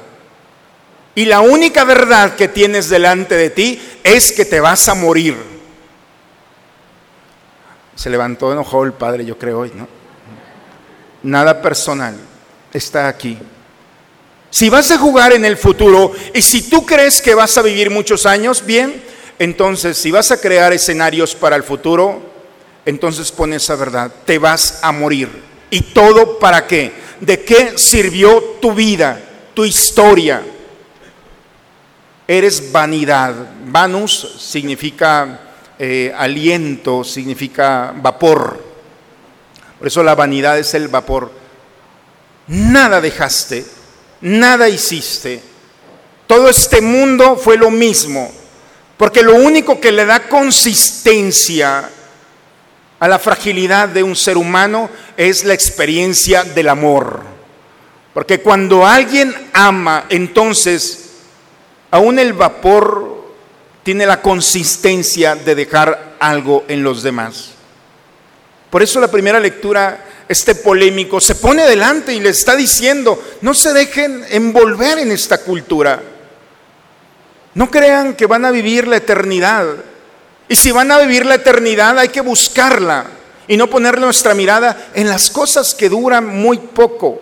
Y 1.15 1.26
la 1.26 1.41
única 1.41 1.84
verdad 1.84 2.36
que 2.36 2.48
tienes 2.48 2.89
delante 2.89 3.36
de 3.36 3.50
ti 3.50 3.82
es 4.04 4.32
que 4.32 4.46
te 4.46 4.60
vas 4.60 4.88
a 4.88 4.96
morir. 4.96 5.36
Se 7.96 8.10
levantó 8.10 8.52
enojado 8.52 8.84
el 8.84 8.94
padre, 8.94 9.26
yo 9.26 9.38
creo 9.38 9.60
hoy, 9.60 9.72
¿no? 9.76 9.88
Nada 11.24 11.62
personal, 11.62 12.15
está 12.74 13.08
aquí. 13.08 13.38
Si 14.52 14.70
vas 14.70 14.92
a 14.92 14.98
jugar 14.98 15.32
en 15.32 15.46
el 15.46 15.58
futuro 15.58 16.12
y 16.34 16.42
si 16.42 16.70
tú 16.70 16.86
crees 16.86 17.22
que 17.22 17.34
vas 17.34 17.58
a 17.58 17.62
vivir 17.62 17.90
muchos 17.90 18.26
años, 18.26 18.66
bien, 18.66 19.02
entonces 19.40 19.98
si 19.98 20.12
vas 20.12 20.30
a 20.30 20.42
crear 20.42 20.74
escenarios 20.74 21.34
para 21.34 21.56
el 21.56 21.64
futuro, 21.64 22.22
entonces 22.86 23.32
pon 23.32 23.54
esa 23.54 23.76
verdad, 23.76 24.12
te 24.26 24.38
vas 24.38 24.80
a 24.82 24.92
morir. 24.92 25.30
¿Y 25.70 25.82
todo 25.82 26.38
para 26.38 26.68
qué? 26.68 26.92
¿De 27.22 27.44
qué 27.44 27.78
sirvió 27.78 28.58
tu 28.62 28.74
vida, 28.74 29.22
tu 29.54 29.64
historia? 29.64 30.44
Eres 32.28 32.72
vanidad. 32.74 33.34
Vanus 33.66 34.36
significa 34.38 35.40
eh, 35.80 36.14
aliento, 36.16 37.06
significa 37.06 37.94
vapor. 37.96 38.62
Por 39.80 39.88
eso 39.88 40.04
la 40.04 40.14
vanidad 40.14 40.60
es 40.60 40.74
el 40.74 40.90
vapor. 40.90 41.32
Nada 42.48 43.00
dejaste, 43.00 43.66
nada 44.21 44.69
hiciste. 44.69 45.41
Todo 46.27 46.49
este 46.49 46.81
mundo 46.81 47.36
fue 47.36 47.57
lo 47.57 47.69
mismo. 47.69 48.31
Porque 48.97 49.23
lo 49.23 49.36
único 49.36 49.81
que 49.81 49.91
le 49.91 50.05
da 50.05 50.27
consistencia 50.29 51.89
a 52.99 53.07
la 53.07 53.17
fragilidad 53.17 53.89
de 53.89 54.03
un 54.03 54.15
ser 54.15 54.38
humano 54.38 54.89
es 55.17 55.43
la 55.43 55.55
experiencia 55.55 56.43
del 56.43 56.69
amor. 56.69 57.21
Porque 58.13 58.41
cuando 58.41 58.86
alguien 58.86 59.34
ama, 59.53 60.05
entonces 60.10 61.10
aún 61.89 62.19
el 62.19 62.34
vapor 62.34 63.34
tiene 63.84 64.05
la 64.05 64.21
consistencia 64.21 65.36
de 65.36 65.55
dejar 65.55 66.15
algo 66.19 66.63
en 66.67 66.84
los 66.84 67.01
demás. 67.01 67.51
Por 68.69 68.84
eso 68.84 68.99
la 68.99 69.10
primera 69.10 69.39
lectura, 69.39 70.05
este 70.32 70.56
polémico, 70.56 71.20
se 71.20 71.36
pone 71.36 71.65
delante 71.65 72.13
y 72.13 72.22
le 72.22 72.30
está 72.30 72.56
diciendo, 72.56 73.22
no 73.41 73.54
se 73.54 73.74
dejen 73.74 74.26
envolver 74.30 74.98
en 75.00 75.12
esta 75.12 75.39
cultura. 75.39 76.02
No 77.54 77.70
crean 77.70 78.13
que 78.13 78.28
van 78.28 78.46
a 78.46 78.52
vivir 78.52 78.88
la 78.88 78.98
eternidad. 78.98 79.67
Y 80.48 80.56
si 80.56 80.72
van 80.72 80.89
a 80.91 81.00
vivir 81.00 81.26
la 81.26 81.36
eternidad 81.36 82.00
hay 82.00 82.10
que 82.10 82.22
buscarla 82.22 83.08
y 83.46 83.58
no 83.58 83.70
poner 83.70 84.00
nuestra 84.00 84.34
mirada 84.34 84.91
en 84.94 85.10
las 85.10 85.30
cosas 85.30 85.76
que 85.76 85.89
duran 85.89 86.26
muy 86.26 86.58
poco. 86.58 87.22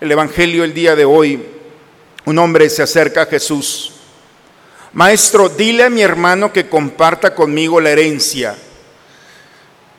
El 0.00 0.10
Evangelio 0.10 0.64
el 0.64 0.74
día 0.74 0.96
de 0.96 1.04
hoy, 1.04 1.40
un 2.24 2.38
hombre 2.38 2.68
se 2.68 2.82
acerca 2.82 3.22
a 3.22 3.26
Jesús. 3.26 3.92
Maestro, 4.92 5.48
dile 5.48 5.84
a 5.84 5.90
mi 5.90 6.02
hermano 6.02 6.52
que 6.52 6.68
comparta 6.68 7.32
conmigo 7.32 7.80
la 7.80 7.90
herencia. 7.90 8.56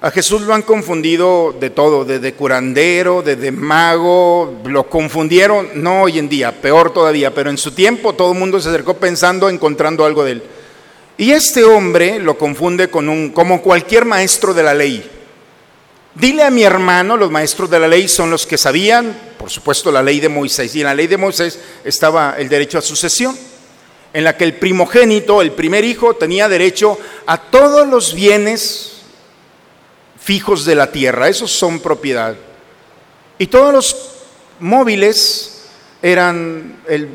A 0.05 0.11
Jesús 0.11 0.43
lo 0.43 0.53
han 0.53 0.61
confundido 0.61 1.55
de 1.59 1.71
todo, 1.71 2.05
desde 2.05 2.35
curandero, 2.35 3.23
desde 3.23 3.51
mago, 3.51 4.61
lo 4.63 4.87
confundieron, 4.87 5.67
no 5.81 6.03
hoy 6.03 6.19
en 6.19 6.29
día, 6.29 6.61
peor 6.61 6.93
todavía, 6.93 7.33
pero 7.33 7.49
en 7.49 7.57
su 7.57 7.71
tiempo 7.71 8.13
todo 8.13 8.33
el 8.33 8.37
mundo 8.37 8.59
se 8.59 8.69
acercó 8.69 8.93
pensando, 8.93 9.49
encontrando 9.49 10.05
algo 10.05 10.23
de 10.23 10.33
él. 10.33 10.43
Y 11.17 11.31
este 11.31 11.63
hombre 11.63 12.19
lo 12.19 12.37
confunde 12.37 12.87
con 12.87 13.09
un, 13.09 13.31
como 13.31 13.63
cualquier 13.63 14.05
maestro 14.05 14.53
de 14.53 14.61
la 14.61 14.75
ley. 14.75 15.09
Dile 16.13 16.43
a 16.43 16.51
mi 16.51 16.61
hermano, 16.61 17.17
los 17.17 17.31
maestros 17.31 17.71
de 17.71 17.79
la 17.79 17.87
ley 17.87 18.07
son 18.07 18.29
los 18.29 18.45
que 18.45 18.59
sabían, 18.59 19.33
por 19.39 19.49
supuesto, 19.49 19.91
la 19.91 20.03
ley 20.03 20.19
de 20.19 20.29
Moisés. 20.29 20.75
Y 20.75 20.81
en 20.81 20.85
la 20.85 20.93
ley 20.93 21.07
de 21.07 21.17
Moisés 21.17 21.59
estaba 21.83 22.35
el 22.37 22.47
derecho 22.47 22.77
a 22.77 22.83
sucesión, 22.83 23.35
en 24.13 24.23
la 24.23 24.37
que 24.37 24.43
el 24.43 24.53
primogénito, 24.53 25.41
el 25.41 25.53
primer 25.53 25.83
hijo, 25.83 26.13
tenía 26.13 26.47
derecho 26.47 26.95
a 27.25 27.41
todos 27.41 27.87
los 27.87 28.13
bienes 28.13 28.94
fijos 30.25 30.65
de 30.65 30.73
la 30.73 30.91
tierra. 30.91 31.29
Esos 31.29 31.51
son 31.51 31.79
propiedad. 31.79 32.35
Y 33.37 33.45
todos 33.45 33.71
los 33.71 33.95
móviles 34.59 35.65
eran 36.01 36.81
el 36.87 37.07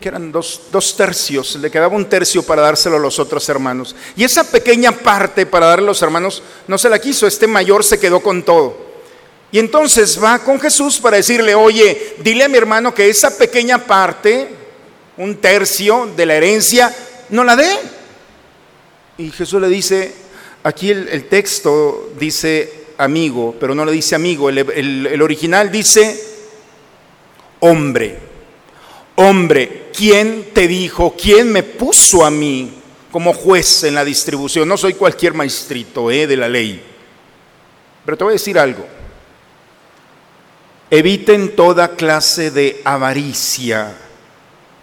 que 0.00 0.08
eran 0.08 0.32
dos, 0.32 0.62
dos, 0.72 0.96
tercios, 0.96 1.56
le 1.56 1.70
quedaba 1.70 1.94
un 1.96 2.08
tercio 2.08 2.42
para 2.42 2.62
dárselo 2.62 2.96
a 2.96 3.00
los 3.00 3.18
otros 3.18 3.48
hermanos. 3.48 3.94
Y 4.16 4.24
esa 4.24 4.44
pequeña 4.44 4.92
parte 4.92 5.46
para 5.46 5.66
darle 5.66 5.84
a 5.84 5.88
los 5.88 6.02
hermanos 6.02 6.42
no 6.66 6.78
se 6.78 6.88
la 6.88 6.98
quiso, 6.98 7.26
este 7.26 7.46
mayor 7.46 7.84
se 7.84 7.98
quedó 7.98 8.20
con 8.20 8.42
todo. 8.42 8.76
Y 9.50 9.58
entonces 9.58 10.22
va 10.22 10.40
con 10.40 10.60
Jesús 10.60 10.98
para 10.98 11.16
decirle, 11.16 11.54
oye, 11.54 12.16
dile 12.22 12.44
a 12.44 12.48
mi 12.48 12.58
hermano 12.58 12.94
que 12.94 13.08
esa 13.08 13.36
pequeña 13.36 13.84
parte, 13.84 14.48
un 15.16 15.36
tercio 15.36 16.10
de 16.16 16.26
la 16.26 16.34
herencia, 16.34 16.94
no 17.30 17.44
la 17.44 17.56
dé. 17.56 17.78
Y 19.16 19.30
Jesús 19.30 19.60
le 19.60 19.68
dice, 19.68 20.14
aquí 20.68 20.90
el, 20.90 21.24
texto 21.28 22.10
dice 22.18 22.88
amigo, 22.98 23.56
pero 23.58 23.74
no 23.74 23.84
le 23.86 23.92
dice 23.92 24.14
amigo, 24.14 24.50
el, 24.50 25.22
original 25.22 25.72
dice 25.72 26.22
hombre. 27.60 28.18
Hombre, 29.16 29.86
¿quién 29.96 30.50
te 30.52 30.68
dijo, 30.68 31.16
quién 31.20 31.50
me 31.50 31.62
puso 31.62 32.24
a 32.24 32.30
mí 32.30 32.70
como 33.10 33.32
juez 33.32 33.82
en 33.84 33.94
la 33.94 34.04
distribución? 34.04 34.68
No 34.68 34.76
soy 34.76 34.94
cualquier 34.94 35.34
maestrito 35.34 36.10
eh, 36.10 36.26
de 36.26 36.36
la 36.36 36.48
ley. 36.48 36.80
Pero 38.04 38.16
te 38.16 38.24
voy 38.24 38.32
a 38.32 38.34
decir 38.34 38.58
algo. 38.58 38.86
Eviten 40.90 41.56
toda 41.56 41.96
clase 41.96 42.50
de 42.50 42.80
avaricia, 42.84 43.96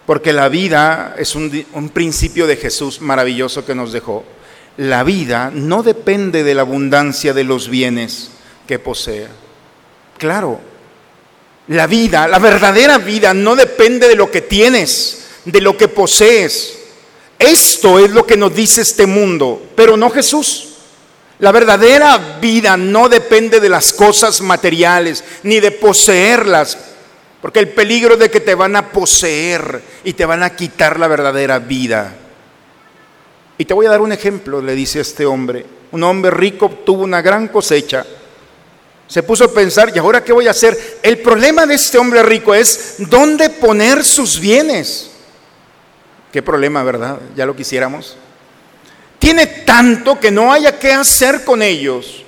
porque 0.04 0.32
la 0.32 0.48
vida 0.48 1.14
es 1.16 1.34
un 1.34 1.90
principio 1.94 2.46
de 2.46 2.56
Jesús 2.56 3.00
maravilloso 3.00 3.64
que 3.64 3.74
nos 3.74 3.92
dejó. 3.92 4.24
La 4.76 5.04
vida 5.04 5.50
no 5.52 5.82
depende 5.82 6.44
de 6.44 6.54
la 6.54 6.62
abundancia 6.62 7.32
de 7.32 7.44
los 7.44 7.68
bienes 7.68 8.30
que 8.66 8.78
posee. 8.78 9.28
Claro, 10.18 10.60
la 11.68 11.86
vida, 11.86 12.28
la 12.28 12.38
verdadera 12.38 12.98
vida 12.98 13.34
no 13.34 13.56
depende 13.56 14.08
de 14.08 14.16
lo 14.16 14.30
que 14.30 14.42
tienes, 14.42 15.26
de 15.44 15.60
lo 15.60 15.76
que 15.76 15.88
posees. 15.88 16.78
Esto 17.38 17.98
es 17.98 18.10
lo 18.10 18.26
que 18.26 18.36
nos 18.36 18.54
dice 18.54 18.82
este 18.82 19.06
mundo, 19.06 19.70
pero 19.74 19.96
no 19.96 20.10
Jesús. 20.10 20.74
La 21.38 21.52
verdadera 21.52 22.38
vida 22.40 22.76
no 22.76 23.08
depende 23.08 23.60
de 23.60 23.68
las 23.68 23.92
cosas 23.92 24.40
materiales 24.40 25.22
ni 25.42 25.60
de 25.60 25.70
poseerlas, 25.70 26.78
porque 27.42 27.58
el 27.58 27.68
peligro 27.68 28.16
de 28.16 28.30
que 28.30 28.40
te 28.40 28.54
van 28.54 28.74
a 28.74 28.90
poseer 28.90 29.82
y 30.04 30.14
te 30.14 30.24
van 30.24 30.42
a 30.42 30.56
quitar 30.56 30.98
la 30.98 31.08
verdadera 31.08 31.58
vida. 31.58 32.14
Y 33.58 33.64
te 33.64 33.74
voy 33.74 33.86
a 33.86 33.90
dar 33.90 34.00
un 34.00 34.12
ejemplo, 34.12 34.60
le 34.60 34.74
dice 34.74 35.00
este 35.00 35.24
hombre. 35.24 35.64
Un 35.92 36.02
hombre 36.02 36.30
rico 36.30 36.70
tuvo 36.84 37.04
una 37.04 37.22
gran 37.22 37.48
cosecha 37.48 38.04
se 39.08 39.22
puso 39.22 39.44
a 39.44 39.52
pensar, 39.52 39.92
¿y 39.94 39.98
ahora 39.98 40.24
qué 40.24 40.32
voy 40.32 40.48
a 40.48 40.50
hacer? 40.50 40.98
El 41.02 41.18
problema 41.18 41.64
de 41.64 41.74
este 41.74 41.98
hombre 41.98 42.22
rico 42.22 42.54
es 42.54 42.96
dónde 42.98 43.50
poner 43.50 44.04
sus 44.04 44.40
bienes. 44.40 45.10
Qué 46.32 46.42
problema, 46.42 46.82
¿verdad? 46.82 47.20
Ya 47.36 47.46
lo 47.46 47.54
quisiéramos. 47.54 48.16
Tiene 49.18 49.46
tanto 49.46 50.18
que 50.18 50.30
no 50.30 50.52
haya 50.52 50.78
qué 50.78 50.92
hacer 50.92 51.44
con 51.44 51.62
ellos. 51.62 52.24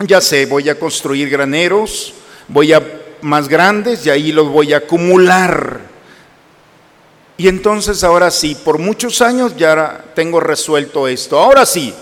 Ya 0.00 0.20
sé, 0.20 0.46
voy 0.46 0.68
a 0.68 0.78
construir 0.78 1.28
graneros, 1.30 2.14
voy 2.46 2.72
a 2.72 2.82
más 3.22 3.48
grandes 3.48 4.06
y 4.06 4.10
ahí 4.10 4.32
los 4.32 4.48
voy 4.48 4.74
a 4.74 4.78
acumular. 4.78 5.80
Y 7.38 7.46
entonces 7.46 8.02
ahora 8.02 8.32
sí, 8.32 8.56
por 8.56 8.78
muchos 8.78 9.22
años 9.22 9.56
ya 9.56 10.06
tengo 10.12 10.40
resuelto 10.40 11.06
esto. 11.06 11.38
Ahora 11.38 11.64
sí, 11.64 11.94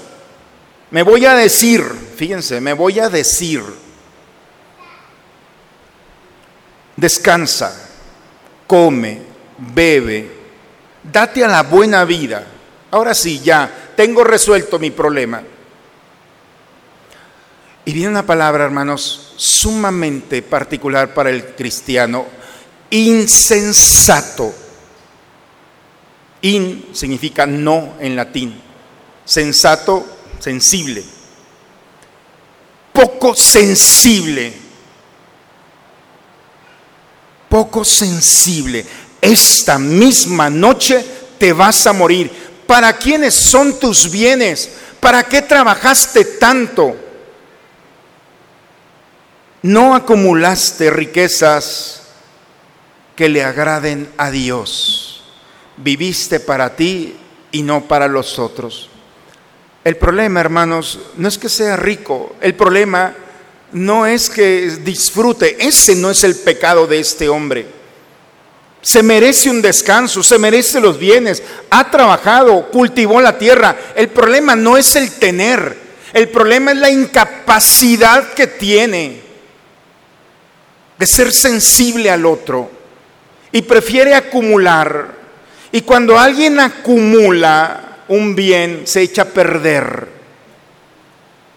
me 0.91 1.03
voy 1.03 1.27
a 1.27 1.35
decir, 1.35 1.83
fíjense, 2.17 2.59
me 2.59 2.73
voy 2.73 2.99
a 3.01 3.11
decir, 3.11 3.63
descansa, 6.97 7.91
come, 8.67 9.21
bebe, 9.75 10.31
date 11.03 11.45
a 11.45 11.49
la 11.49 11.63
buena 11.65 12.07
vida. 12.07 12.47
Ahora 12.91 13.13
sí, 13.13 13.39
ya, 13.41 13.91
tengo 13.95 14.25
resuelto 14.25 14.79
mi 14.79 14.91
problema. 14.91 15.43
Y 17.85 17.93
viene 17.93 18.09
una 18.09 18.25
palabra, 18.25 18.65
hermanos, 18.65 19.35
sumamente 19.37 20.41
particular 20.41 21.13
para 21.13 21.29
el 21.29 21.55
cristiano, 21.55 22.25
insensato. 22.89 24.66
In 26.43 26.91
significa 26.93 27.47
no 27.47 27.95
en 28.01 28.15
latín. 28.15 28.61
Sensato 29.25 30.05
sensible, 30.39 31.03
poco 32.93 33.35
sensible, 33.35 34.53
poco 37.49 37.85
sensible. 37.85 38.85
Esta 39.21 39.79
misma 39.79 40.49
noche 40.51 41.05
te 41.39 41.53
vas 41.53 41.87
a 41.87 41.93
morir. 41.93 42.31
¿Para 42.67 42.93
quiénes 42.93 43.35
son 43.35 43.79
tus 43.79 44.11
bienes? 44.11 44.71
¿Para 45.01 45.25
qué 45.25 45.43
trabajaste 45.43 46.25
tanto? 46.25 46.97
No 49.63 49.95
acumulaste 49.95 50.91
riquezas 50.91 52.03
que 53.17 53.29
le 53.29 53.43
agraden 53.43 54.13
a 54.17 54.31
Dios. 54.31 55.06
Viviste 55.77 56.41
para 56.41 56.75
ti 56.75 57.17
y 57.53 57.63
no 57.63 57.87
para 57.87 58.09
los 58.09 58.39
otros. 58.39 58.89
El 59.85 59.97
problema, 59.97 60.41
hermanos, 60.41 60.99
no 61.17 61.29
es 61.29 61.39
que 61.39 61.49
sea 61.49 61.77
rico, 61.77 62.35
el 62.41 62.55
problema 62.55 63.15
no 63.73 64.07
es 64.07 64.31
que 64.31 64.69
disfrute, 64.83 65.57
ese 65.65 65.95
no 65.95 66.11
es 66.11 66.25
el 66.25 66.35
pecado 66.37 66.87
de 66.87 66.99
este 66.99 67.29
hombre. 67.29 67.67
Se 68.81 69.03
merece 69.03 69.51
un 69.51 69.63
descanso, 69.63 70.23
se 70.23 70.39
merece 70.39 70.81
los 70.81 70.99
bienes, 70.99 71.43
ha 71.71 71.91
trabajado, 71.91 72.69
cultivó 72.71 73.21
la 73.21 73.37
tierra. 73.37 73.77
El 73.95 74.09
problema 74.09 74.55
no 74.55 74.77
es 74.77 74.97
el 74.97 75.11
tener, 75.13 75.77
el 76.13 76.29
problema 76.29 76.73
es 76.73 76.79
la 76.79 76.91
incapacidad 76.91 78.33
que 78.33 78.47
tiene 78.47 79.21
de 80.99 81.07
ser 81.07 81.33
sensible 81.33 82.11
al 82.11 82.25
otro 82.25 82.71
y 83.53 83.63
prefiere 83.63 84.15
acumular. 84.15 85.16
Y 85.73 85.83
cuando 85.83 86.19
alguien 86.19 86.61
acumula, 86.61 88.05
un 88.09 88.35
bien 88.35 88.83
se 88.85 89.03
echa 89.03 89.23
a 89.23 89.27
perder. 89.27 90.09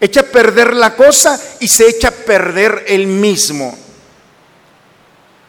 Echa 0.01 0.21
a 0.21 0.23
perder 0.23 0.73
la 0.73 0.95
cosa 0.95 1.39
y 1.59 1.67
se 1.67 1.87
echa 1.87 2.09
a 2.09 2.11
perder 2.11 2.85
el 2.87 3.07
mismo. 3.07 3.77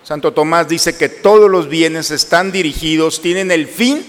Santo 0.02 0.32
Tomás 0.32 0.68
dice 0.68 0.96
que 0.96 1.08
todos 1.08 1.48
los 1.48 1.68
bienes 1.68 2.10
están 2.10 2.50
dirigidos, 2.50 3.22
tienen 3.22 3.52
el 3.52 3.68
fin 3.68 4.04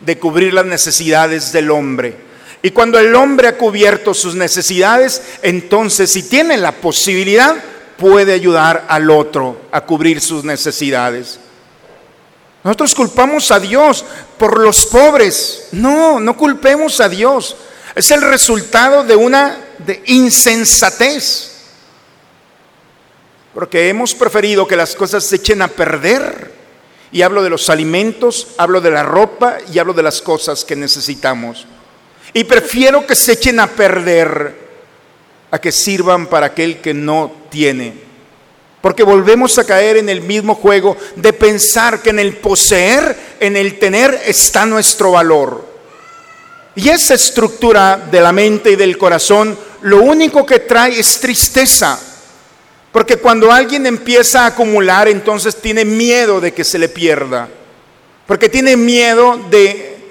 de 0.00 0.18
cubrir 0.18 0.52
las 0.52 0.66
necesidades 0.66 1.52
del 1.52 1.70
hombre. 1.70 2.16
Y 2.60 2.70
cuando 2.70 2.98
el 2.98 3.14
hombre 3.14 3.48
ha 3.48 3.56
cubierto 3.56 4.14
sus 4.14 4.34
necesidades, 4.34 5.22
entonces 5.42 6.10
si 6.10 6.24
tiene 6.24 6.56
la 6.56 6.72
posibilidad, 6.72 7.54
puede 7.96 8.32
ayudar 8.32 8.86
al 8.88 9.10
otro 9.10 9.60
a 9.70 9.82
cubrir 9.82 10.20
sus 10.20 10.44
necesidades. 10.44 11.38
Nosotros 12.64 12.94
culpamos 12.94 13.50
a 13.50 13.60
Dios 13.60 14.04
por 14.38 14.58
los 14.58 14.86
pobres. 14.86 15.68
No, 15.72 16.18
no 16.18 16.34
culpemos 16.34 16.98
a 17.00 17.10
Dios. 17.10 17.56
Es 17.94 18.10
el 18.10 18.22
resultado 18.22 19.04
de 19.04 19.14
una 19.14 19.58
de 19.78 20.02
insensatez. 20.06 21.52
Porque 23.52 23.90
hemos 23.90 24.14
preferido 24.14 24.66
que 24.66 24.76
las 24.76 24.96
cosas 24.96 25.24
se 25.24 25.36
echen 25.36 25.60
a 25.60 25.68
perder. 25.68 26.52
Y 27.12 27.20
hablo 27.20 27.42
de 27.42 27.50
los 27.50 27.68
alimentos, 27.68 28.48
hablo 28.56 28.80
de 28.80 28.90
la 28.90 29.02
ropa 29.02 29.58
y 29.72 29.78
hablo 29.78 29.92
de 29.92 30.02
las 30.02 30.22
cosas 30.22 30.64
que 30.64 30.74
necesitamos. 30.74 31.66
Y 32.32 32.44
prefiero 32.44 33.06
que 33.06 33.14
se 33.14 33.32
echen 33.32 33.60
a 33.60 33.66
perder 33.66 34.64
a 35.50 35.60
que 35.60 35.70
sirvan 35.70 36.26
para 36.26 36.46
aquel 36.46 36.78
que 36.80 36.94
no 36.94 37.30
tiene. 37.50 38.13
Porque 38.84 39.02
volvemos 39.02 39.58
a 39.58 39.64
caer 39.64 39.96
en 39.96 40.10
el 40.10 40.20
mismo 40.20 40.56
juego 40.56 40.94
de 41.16 41.32
pensar 41.32 42.02
que 42.02 42.10
en 42.10 42.18
el 42.18 42.36
poseer, 42.36 43.16
en 43.40 43.56
el 43.56 43.78
tener 43.78 44.20
está 44.26 44.66
nuestro 44.66 45.12
valor. 45.12 45.64
Y 46.74 46.90
esa 46.90 47.14
estructura 47.14 47.96
de 47.96 48.20
la 48.20 48.30
mente 48.30 48.72
y 48.72 48.76
del 48.76 48.98
corazón 48.98 49.58
lo 49.80 50.02
único 50.02 50.44
que 50.44 50.58
trae 50.58 51.00
es 51.00 51.18
tristeza. 51.18 51.98
Porque 52.92 53.16
cuando 53.16 53.50
alguien 53.50 53.86
empieza 53.86 54.42
a 54.42 54.48
acumular, 54.48 55.08
entonces 55.08 55.56
tiene 55.56 55.86
miedo 55.86 56.38
de 56.38 56.52
que 56.52 56.62
se 56.62 56.78
le 56.78 56.90
pierda. 56.90 57.48
Porque 58.26 58.50
tiene 58.50 58.76
miedo 58.76 59.40
de, 59.48 60.10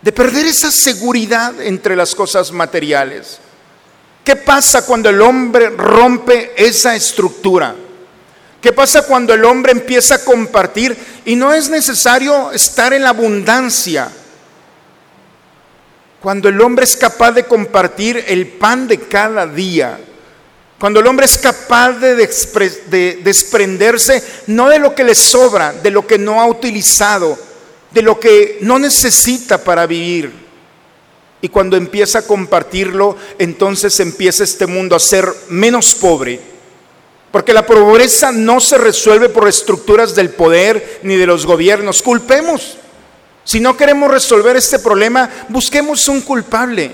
de 0.00 0.12
perder 0.12 0.46
esa 0.46 0.70
seguridad 0.70 1.60
entre 1.60 1.96
las 1.96 2.14
cosas 2.14 2.52
materiales. 2.52 3.40
¿Qué 4.24 4.36
pasa 4.36 4.86
cuando 4.86 5.08
el 5.08 5.20
hombre 5.20 5.70
rompe 5.70 6.52
esa 6.56 6.94
estructura? 6.94 7.74
¿Qué 8.62 8.72
pasa 8.72 9.02
cuando 9.02 9.34
el 9.34 9.44
hombre 9.44 9.72
empieza 9.72 10.14
a 10.14 10.24
compartir 10.24 10.96
y 11.24 11.34
no 11.34 11.52
es 11.52 11.68
necesario 11.68 12.52
estar 12.52 12.92
en 12.92 13.02
la 13.02 13.08
abundancia? 13.08 14.08
Cuando 16.20 16.48
el 16.48 16.60
hombre 16.60 16.84
es 16.84 16.94
capaz 16.94 17.32
de 17.32 17.42
compartir 17.42 18.24
el 18.28 18.46
pan 18.46 18.86
de 18.86 19.00
cada 19.00 19.48
día, 19.48 19.98
cuando 20.78 21.00
el 21.00 21.06
hombre 21.08 21.26
es 21.26 21.38
capaz 21.38 21.94
de, 21.94 22.14
desprenderse 23.24 24.22
no 24.46 24.68
de 24.68 24.78
lo 24.78 24.94
que 24.94 25.02
le 25.02 25.16
sobra, 25.16 25.72
de 25.72 25.90
lo 25.90 26.06
que 26.06 26.18
no 26.18 26.40
ha 26.40 26.46
utilizado, 26.46 27.36
de 27.90 28.02
lo 28.02 28.20
que 28.20 28.58
no 28.60 28.78
necesita 28.78 29.58
para 29.58 29.88
vivir. 29.88 30.32
Y 31.40 31.48
cuando 31.48 31.76
empieza 31.76 32.20
a 32.20 32.26
compartirlo, 32.26 33.16
entonces 33.40 33.98
empieza 33.98 34.44
este 34.44 34.66
mundo 34.68 34.94
a 34.94 35.00
ser 35.00 35.26
menos 35.48 35.96
pobre 35.96 36.51
porque 37.32 37.54
la 37.54 37.66
pobreza 37.66 38.30
no 38.30 38.60
se 38.60 38.76
resuelve 38.76 39.30
por 39.30 39.48
estructuras 39.48 40.14
del 40.14 40.30
poder 40.30 41.00
ni 41.02 41.16
de 41.16 41.26
los 41.26 41.46
gobiernos. 41.46 42.02
Culpemos. 42.02 42.76
Si 43.42 43.58
no 43.58 43.76
queremos 43.76 44.10
resolver 44.10 44.54
este 44.54 44.78
problema, 44.78 45.28
busquemos 45.48 46.06
un 46.08 46.20
culpable. 46.20 46.92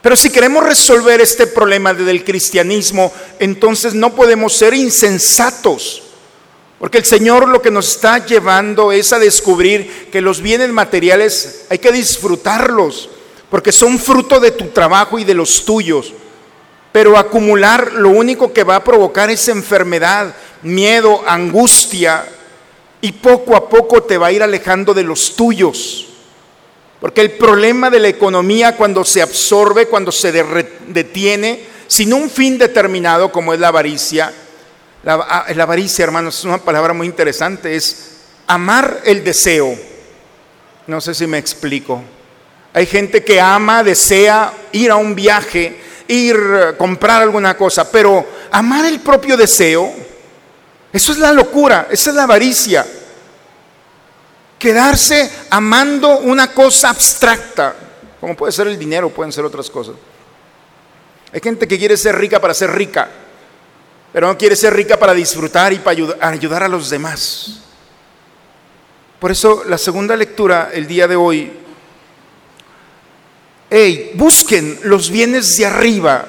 Pero 0.00 0.14
si 0.14 0.30
queremos 0.30 0.62
resolver 0.64 1.20
este 1.20 1.48
problema 1.48 1.92
del 1.92 2.22
cristianismo, 2.22 3.12
entonces 3.40 3.92
no 3.92 4.14
podemos 4.14 4.54
ser 4.54 4.72
insensatos. 4.72 6.04
Porque 6.78 6.98
el 6.98 7.04
Señor 7.04 7.48
lo 7.48 7.60
que 7.60 7.72
nos 7.72 7.88
está 7.88 8.24
llevando 8.24 8.92
es 8.92 9.12
a 9.12 9.18
descubrir 9.18 10.08
que 10.12 10.20
los 10.20 10.40
bienes 10.40 10.70
materiales 10.70 11.64
hay 11.70 11.78
que 11.78 11.90
disfrutarlos, 11.90 13.10
porque 13.50 13.72
son 13.72 13.98
fruto 13.98 14.38
de 14.38 14.52
tu 14.52 14.66
trabajo 14.66 15.18
y 15.18 15.24
de 15.24 15.34
los 15.34 15.64
tuyos. 15.64 16.12
Pero 16.96 17.18
acumular 17.18 17.92
lo 17.92 18.08
único 18.08 18.54
que 18.54 18.64
va 18.64 18.76
a 18.76 18.82
provocar 18.82 19.28
es 19.28 19.48
enfermedad, 19.48 20.34
miedo, 20.62 21.22
angustia 21.26 22.24
y 23.02 23.12
poco 23.12 23.54
a 23.54 23.68
poco 23.68 24.04
te 24.04 24.16
va 24.16 24.28
a 24.28 24.32
ir 24.32 24.42
alejando 24.42 24.94
de 24.94 25.02
los 25.02 25.36
tuyos. 25.36 26.06
Porque 26.98 27.20
el 27.20 27.32
problema 27.32 27.90
de 27.90 28.00
la 28.00 28.08
economía 28.08 28.78
cuando 28.78 29.04
se 29.04 29.20
absorbe, 29.20 29.88
cuando 29.88 30.10
se 30.10 30.32
detiene, 30.88 31.64
sin 31.86 32.14
un 32.14 32.30
fin 32.30 32.56
determinado 32.56 33.30
como 33.30 33.52
es 33.52 33.60
la 33.60 33.68
avaricia, 33.68 34.32
la, 35.02 35.16
ah, 35.16 35.46
la 35.54 35.64
avaricia, 35.64 36.02
hermanos, 36.02 36.38
es 36.38 36.44
una 36.46 36.56
palabra 36.56 36.94
muy 36.94 37.08
interesante, 37.08 37.76
es 37.76 38.20
amar 38.46 39.02
el 39.04 39.22
deseo. 39.22 39.76
No 40.86 41.02
sé 41.02 41.14
si 41.14 41.26
me 41.26 41.36
explico. 41.36 42.02
Hay 42.72 42.86
gente 42.86 43.22
que 43.22 43.38
ama, 43.38 43.84
desea 43.84 44.50
ir 44.72 44.90
a 44.90 44.96
un 44.96 45.14
viaje, 45.14 45.84
ir 46.08 46.36
a 46.36 46.70
eh, 46.70 46.76
comprar 46.76 47.22
alguna 47.22 47.56
cosa, 47.56 47.90
pero 47.90 48.26
amar 48.50 48.84
el 48.86 49.00
propio 49.00 49.36
deseo, 49.36 49.92
eso 50.92 51.12
es 51.12 51.18
la 51.18 51.32
locura, 51.32 51.88
esa 51.90 52.10
es 52.10 52.16
la 52.16 52.24
avaricia. 52.24 52.86
Quedarse 54.58 55.30
amando 55.50 56.20
una 56.20 56.52
cosa 56.52 56.90
abstracta, 56.90 57.74
como 58.20 58.34
puede 58.34 58.52
ser 58.52 58.66
el 58.68 58.78
dinero, 58.78 59.10
pueden 59.10 59.32
ser 59.32 59.44
otras 59.44 59.68
cosas. 59.68 59.94
Hay 61.32 61.40
gente 61.40 61.68
que 61.68 61.78
quiere 61.78 61.96
ser 61.96 62.16
rica 62.16 62.40
para 62.40 62.54
ser 62.54 62.70
rica, 62.70 63.08
pero 64.12 64.28
no 64.28 64.38
quiere 64.38 64.56
ser 64.56 64.74
rica 64.74 64.96
para 64.96 65.12
disfrutar 65.12 65.72
y 65.72 65.78
para 65.78 66.30
ayudar 66.30 66.62
a 66.62 66.68
los 66.68 66.88
demás. 66.88 67.60
Por 69.18 69.30
eso 69.30 69.64
la 69.66 69.78
segunda 69.78 70.16
lectura 70.16 70.70
el 70.72 70.86
día 70.86 71.08
de 71.08 71.16
hoy, 71.16 71.52
hey, 73.70 74.12
busquen 74.14 74.78
los 74.84 75.10
bienes 75.10 75.56
de 75.56 75.66
arriba, 75.66 76.24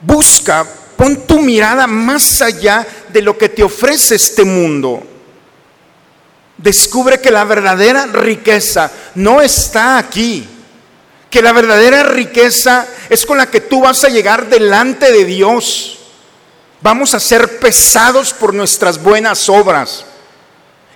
busca, 0.00 0.66
pon 0.96 1.26
tu 1.26 1.40
mirada 1.40 1.86
más 1.86 2.42
allá 2.42 2.86
de 3.08 3.22
lo 3.22 3.38
que 3.38 3.48
te 3.48 3.62
ofrece 3.62 4.16
este 4.16 4.44
mundo. 4.44 5.02
Descubre 6.56 7.20
que 7.20 7.30
la 7.30 7.44
verdadera 7.44 8.06
riqueza 8.06 8.90
no 9.14 9.40
está 9.40 9.98
aquí, 9.98 10.46
que 11.30 11.42
la 11.42 11.52
verdadera 11.52 12.02
riqueza 12.02 12.86
es 13.08 13.24
con 13.24 13.38
la 13.38 13.48
que 13.48 13.60
tú 13.60 13.82
vas 13.82 14.02
a 14.02 14.08
llegar 14.08 14.48
delante 14.48 15.12
de 15.12 15.24
Dios. 15.24 15.98
Vamos 16.80 17.14
a 17.14 17.20
ser 17.20 17.60
pesados 17.60 18.32
por 18.32 18.54
nuestras 18.54 19.00
buenas 19.00 19.48
obras. 19.48 20.04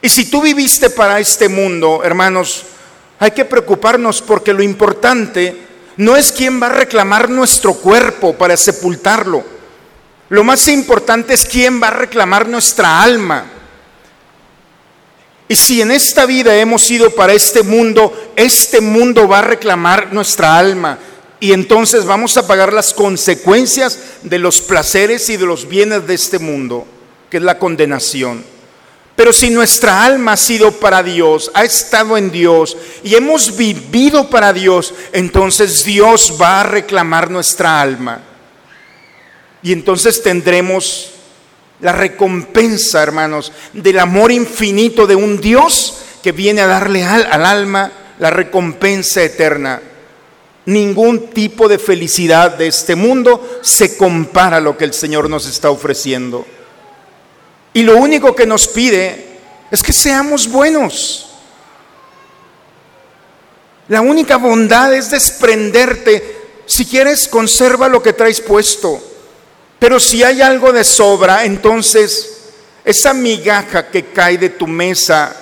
Y 0.01 0.09
si 0.09 0.25
tú 0.29 0.43
viviste 0.43 0.91
para 0.91 1.21
este 1.21 1.49
mundo, 1.49 2.03
hermanos, 2.05 2.65
hay 3.23 3.31
que 3.31 3.45
preocuparnos 3.45 4.21
porque 4.21 4.53
lo 4.53 4.65
importante 4.65 5.57
no 5.97 6.17
es 6.17 6.33
quién 6.33 6.61
va 6.61 6.67
a 6.67 6.71
reclamar 6.71 7.31
nuestro 7.31 7.75
cuerpo 7.75 8.35
para 8.35 8.57
sepultarlo. 8.57 9.45
Lo 10.29 10.43
más 10.43 10.67
importante 10.67 11.33
es 11.33 11.45
quién 11.45 11.81
va 11.81 11.87
a 11.87 11.93
reclamar 11.93 12.49
nuestra 12.49 13.01
alma. 13.01 13.47
Y 15.47 15.55
si 15.55 15.81
en 15.81 15.93
esta 15.93 16.27
vida 16.27 16.57
hemos 16.57 16.91
ido 16.91 17.15
para 17.15 17.33
este 17.33 17.63
mundo, 17.63 18.33
este 18.35 18.81
mundo 18.81 19.29
va 19.29 19.39
a 19.39 19.43
reclamar 19.43 20.13
nuestra 20.13 20.59
alma. 20.59 20.99
Y 21.39 21.53
entonces 21.53 22.05
vamos 22.05 22.37
a 22.37 22.49
pagar 22.49 22.73
las 22.73 22.93
consecuencias 22.93 24.01
de 24.23 24.41
los 24.41 24.61
placeres 24.61 25.31
y 25.31 25.37
de 25.37 25.47
los 25.47 25.69
bienes 25.69 26.09
de 26.09 26.15
este 26.15 26.41
mundo, 26.41 26.89
que 27.31 27.37
es 27.37 27.43
la 27.45 27.61
condenación. 27.61 28.45
Pero 29.15 29.33
si 29.33 29.51
nuestra 29.51 30.05
alma 30.05 30.33
ha 30.33 30.37
sido 30.37 30.73
para 30.73 31.03
Dios, 31.03 31.51
ha 31.55 31.65
estado 31.65 32.17
en 32.17 32.31
Dios 32.31 32.77
y 33.05 33.15
hemos 33.15 33.57
vivido 33.57 34.31
para 34.31 34.53
Dios, 34.53 34.95
entonces 35.13 35.85
Dios 35.85 36.35
va 36.41 36.61
a 36.61 36.65
reclamar 36.65 37.31
nuestra 37.31 37.81
alma. 37.81 38.23
Y 39.63 39.73
entonces 39.73 40.23
tendremos 40.23 41.11
la 41.81 41.93
recompensa, 41.93 43.03
hermanos, 43.03 43.53
del 43.73 43.99
amor 43.99 44.33
infinito 44.33 45.07
de 45.07 45.15
un 45.15 45.41
Dios 45.41 45.99
que 46.23 46.33
viene 46.33 46.63
a 46.63 46.67
darle 46.67 47.05
al, 47.05 47.45
alma 47.45 47.93
la 48.19 48.31
recompensa 48.31 49.23
eterna. 49.23 49.83
Ningún 50.65 51.31
tipo 51.31 51.69
de 51.69 51.79
felicidad 51.79 52.53
de 52.57 52.69
este 52.69 52.95
mundo 52.95 53.61
se 53.63 53.97
compara 53.97 54.59
a 54.59 54.61
lo 54.61 54.79
que 54.79 54.85
el 54.85 54.95
Señor 54.95 55.29
nos 55.29 55.47
está 55.47 55.71
ofreciendo. 55.71 56.47
Y 57.75 57.83
lo 57.83 57.97
único 57.97 58.35
que 58.35 58.47
nos 58.47 58.69
pide 58.69 59.39
es 59.71 59.83
que 59.83 59.93
seamos 59.93 60.51
buenos. 60.51 61.31
La 63.89 64.01
única 64.01 64.37
bondad 64.37 64.95
es 64.95 65.11
desprenderte. 65.11 66.37
Si 66.67 66.85
quieres, 66.85 67.29
conserva 67.29 67.89
lo 67.89 68.03
que 68.03 68.13
traes 68.13 68.41
puesto. 68.41 69.03
Pero 69.79 69.99
si 69.99 70.23
hay 70.23 70.43
algo 70.43 70.73
de 70.73 70.85
sobra, 70.85 71.45
entonces 71.45 72.53
esa 72.85 73.15
migaja 73.15 73.89
que 73.89 74.07
cae 74.07 74.39
de 74.39 74.51
tu 74.51 74.67
mesa, 74.67 75.35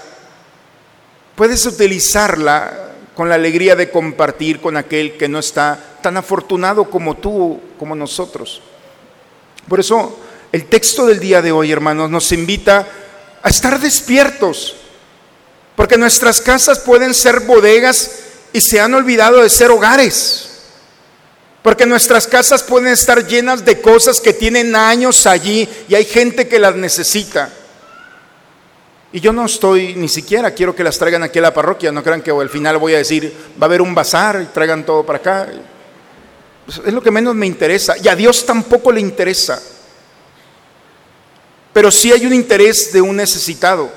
puedes 1.34 1.64
utilizarla 1.66 2.90
con 3.14 3.28
la 3.28 3.34
alegría 3.34 3.76
de 3.76 3.90
compartir 3.90 4.60
con 4.60 4.76
aquel 4.76 5.16
que 5.16 5.28
no 5.28 5.38
está 5.38 5.78
tan 6.02 6.16
afortunado 6.16 6.88
como 6.88 7.16
tú, 7.16 7.60
como 7.78 7.94
nosotros. 7.94 8.62
Por 9.68 9.80
eso 9.80 10.18
el 10.52 10.66
texto 10.66 11.06
del 11.06 11.20
día 11.20 11.42
de 11.42 11.52
hoy, 11.52 11.70
hermanos, 11.70 12.10
nos 12.10 12.32
invita 12.32 12.86
a 13.42 13.48
estar 13.48 13.80
despiertos, 13.80 14.76
porque 15.76 15.96
nuestras 15.96 16.40
casas 16.40 16.80
pueden 16.80 17.14
ser 17.14 17.40
bodegas 17.40 18.10
y 18.52 18.60
se 18.60 18.80
han 18.80 18.94
olvidado 18.94 19.42
de 19.42 19.48
ser 19.48 19.70
hogares. 19.70 20.46
Porque 21.62 21.86
nuestras 21.86 22.26
casas 22.26 22.62
pueden 22.62 22.88
estar 22.88 23.26
llenas 23.26 23.64
de 23.64 23.80
cosas 23.80 24.20
que 24.20 24.32
tienen 24.32 24.74
años 24.74 25.26
allí 25.26 25.68
y 25.88 25.94
hay 25.94 26.04
gente 26.04 26.48
que 26.48 26.58
las 26.58 26.74
necesita. 26.74 27.50
Y 29.12 29.20
yo 29.20 29.32
no 29.32 29.44
estoy, 29.44 29.94
ni 29.94 30.08
siquiera 30.08 30.52
quiero 30.52 30.74
que 30.74 30.84
las 30.84 30.98
traigan 30.98 31.22
aquí 31.22 31.38
a 31.38 31.42
la 31.42 31.54
parroquia, 31.54 31.92
no 31.92 32.02
crean 32.02 32.22
que 32.22 32.30
al 32.30 32.48
final 32.48 32.78
voy 32.78 32.94
a 32.94 32.98
decir, 32.98 33.34
va 33.60 33.64
a 33.64 33.66
haber 33.66 33.82
un 33.82 33.94
bazar 33.94 34.40
y 34.42 34.46
traigan 34.46 34.86
todo 34.86 35.04
para 35.04 35.18
acá. 35.18 35.48
Pues, 36.64 36.80
es 36.86 36.92
lo 36.92 37.02
que 37.02 37.10
menos 37.10 37.34
me 37.34 37.46
interesa 37.46 37.96
y 38.02 38.08
a 38.08 38.16
Dios 38.16 38.46
tampoco 38.46 38.90
le 38.90 39.00
interesa. 39.00 39.60
Pero 41.72 41.90
sí 41.90 42.12
hay 42.12 42.26
un 42.26 42.34
interés 42.34 42.92
de 42.92 43.00
un 43.00 43.16
necesitado. 43.16 43.90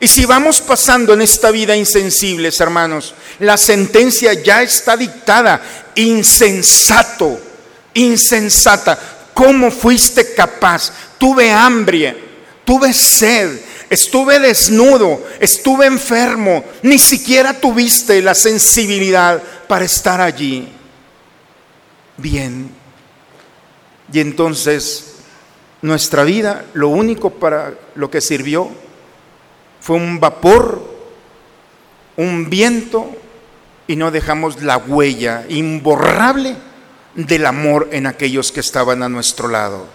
Y 0.00 0.06
si 0.06 0.24
vamos 0.24 0.60
pasando 0.60 1.12
en 1.12 1.22
esta 1.22 1.50
vida 1.50 1.76
insensibles, 1.76 2.60
hermanos, 2.60 3.14
la 3.40 3.56
sentencia 3.56 4.32
ya 4.32 4.62
está 4.62 4.96
dictada. 4.96 5.60
Insensato, 5.96 7.40
insensata. 7.94 8.98
¿Cómo 9.34 9.70
fuiste 9.70 10.34
capaz? 10.34 10.92
Tuve 11.18 11.50
hambre, 11.50 12.16
tuve 12.64 12.92
sed, 12.92 13.58
estuve 13.90 14.38
desnudo, 14.38 15.26
estuve 15.40 15.86
enfermo. 15.86 16.64
Ni 16.82 17.00
siquiera 17.00 17.54
tuviste 17.54 18.22
la 18.22 18.36
sensibilidad 18.36 19.42
para 19.66 19.84
estar 19.84 20.20
allí. 20.20 20.68
Bien. 22.16 22.70
Y 24.12 24.20
entonces 24.20 25.07
nuestra 25.82 26.24
vida, 26.24 26.64
lo 26.74 26.88
único 26.88 27.30
para 27.30 27.74
lo 27.94 28.10
que 28.10 28.20
sirvió 28.20 28.68
fue 29.80 29.96
un 29.96 30.20
vapor, 30.20 30.82
un 32.16 32.50
viento, 32.50 33.10
y 33.86 33.96
no 33.96 34.10
dejamos 34.10 34.62
la 34.62 34.76
huella 34.76 35.44
imborrable 35.48 36.54
del 37.14 37.46
amor 37.46 37.88
en 37.90 38.06
aquellos 38.06 38.52
que 38.52 38.60
estaban 38.60 39.02
a 39.02 39.08
nuestro 39.08 39.48
lado. 39.48 39.86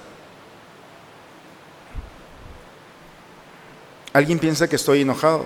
¿Alguien 4.14 4.40
piensa 4.40 4.68
que 4.68 4.76
estoy 4.76 5.02
enojado? 5.02 5.46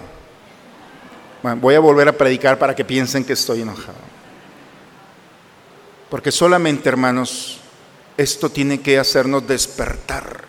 voy 1.62 1.76
a 1.76 1.80
volver 1.80 2.10
a 2.10 2.14
predicar 2.14 2.58
para 2.58 2.76
que 2.76 2.84
piensen 2.84 3.24
que 3.24 3.34
estoy 3.34 3.62
enojado. 3.62 3.98
Porque 6.10 6.32
solamente, 6.32 6.90
hermanos, 6.90 7.62
esto 8.18 8.50
tiene 8.50 8.82
que 8.82 9.00
hacernos 9.00 9.48
despertar 9.48 10.48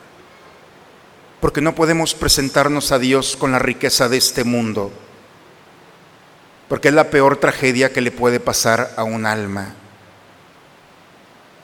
porque 1.40 1.60
no 1.60 1.74
podemos 1.74 2.14
presentarnos 2.14 2.92
a 2.92 2.98
Dios 2.98 3.36
con 3.36 3.52
la 3.52 3.58
riqueza 3.58 4.08
de 4.08 4.16
este 4.16 4.44
mundo, 4.44 4.90
porque 6.68 6.88
es 6.88 6.94
la 6.94 7.10
peor 7.10 7.36
tragedia 7.36 7.92
que 7.92 8.00
le 8.00 8.10
puede 8.10 8.40
pasar 8.40 8.92
a 8.96 9.04
un 9.04 9.24
alma. 9.24 9.74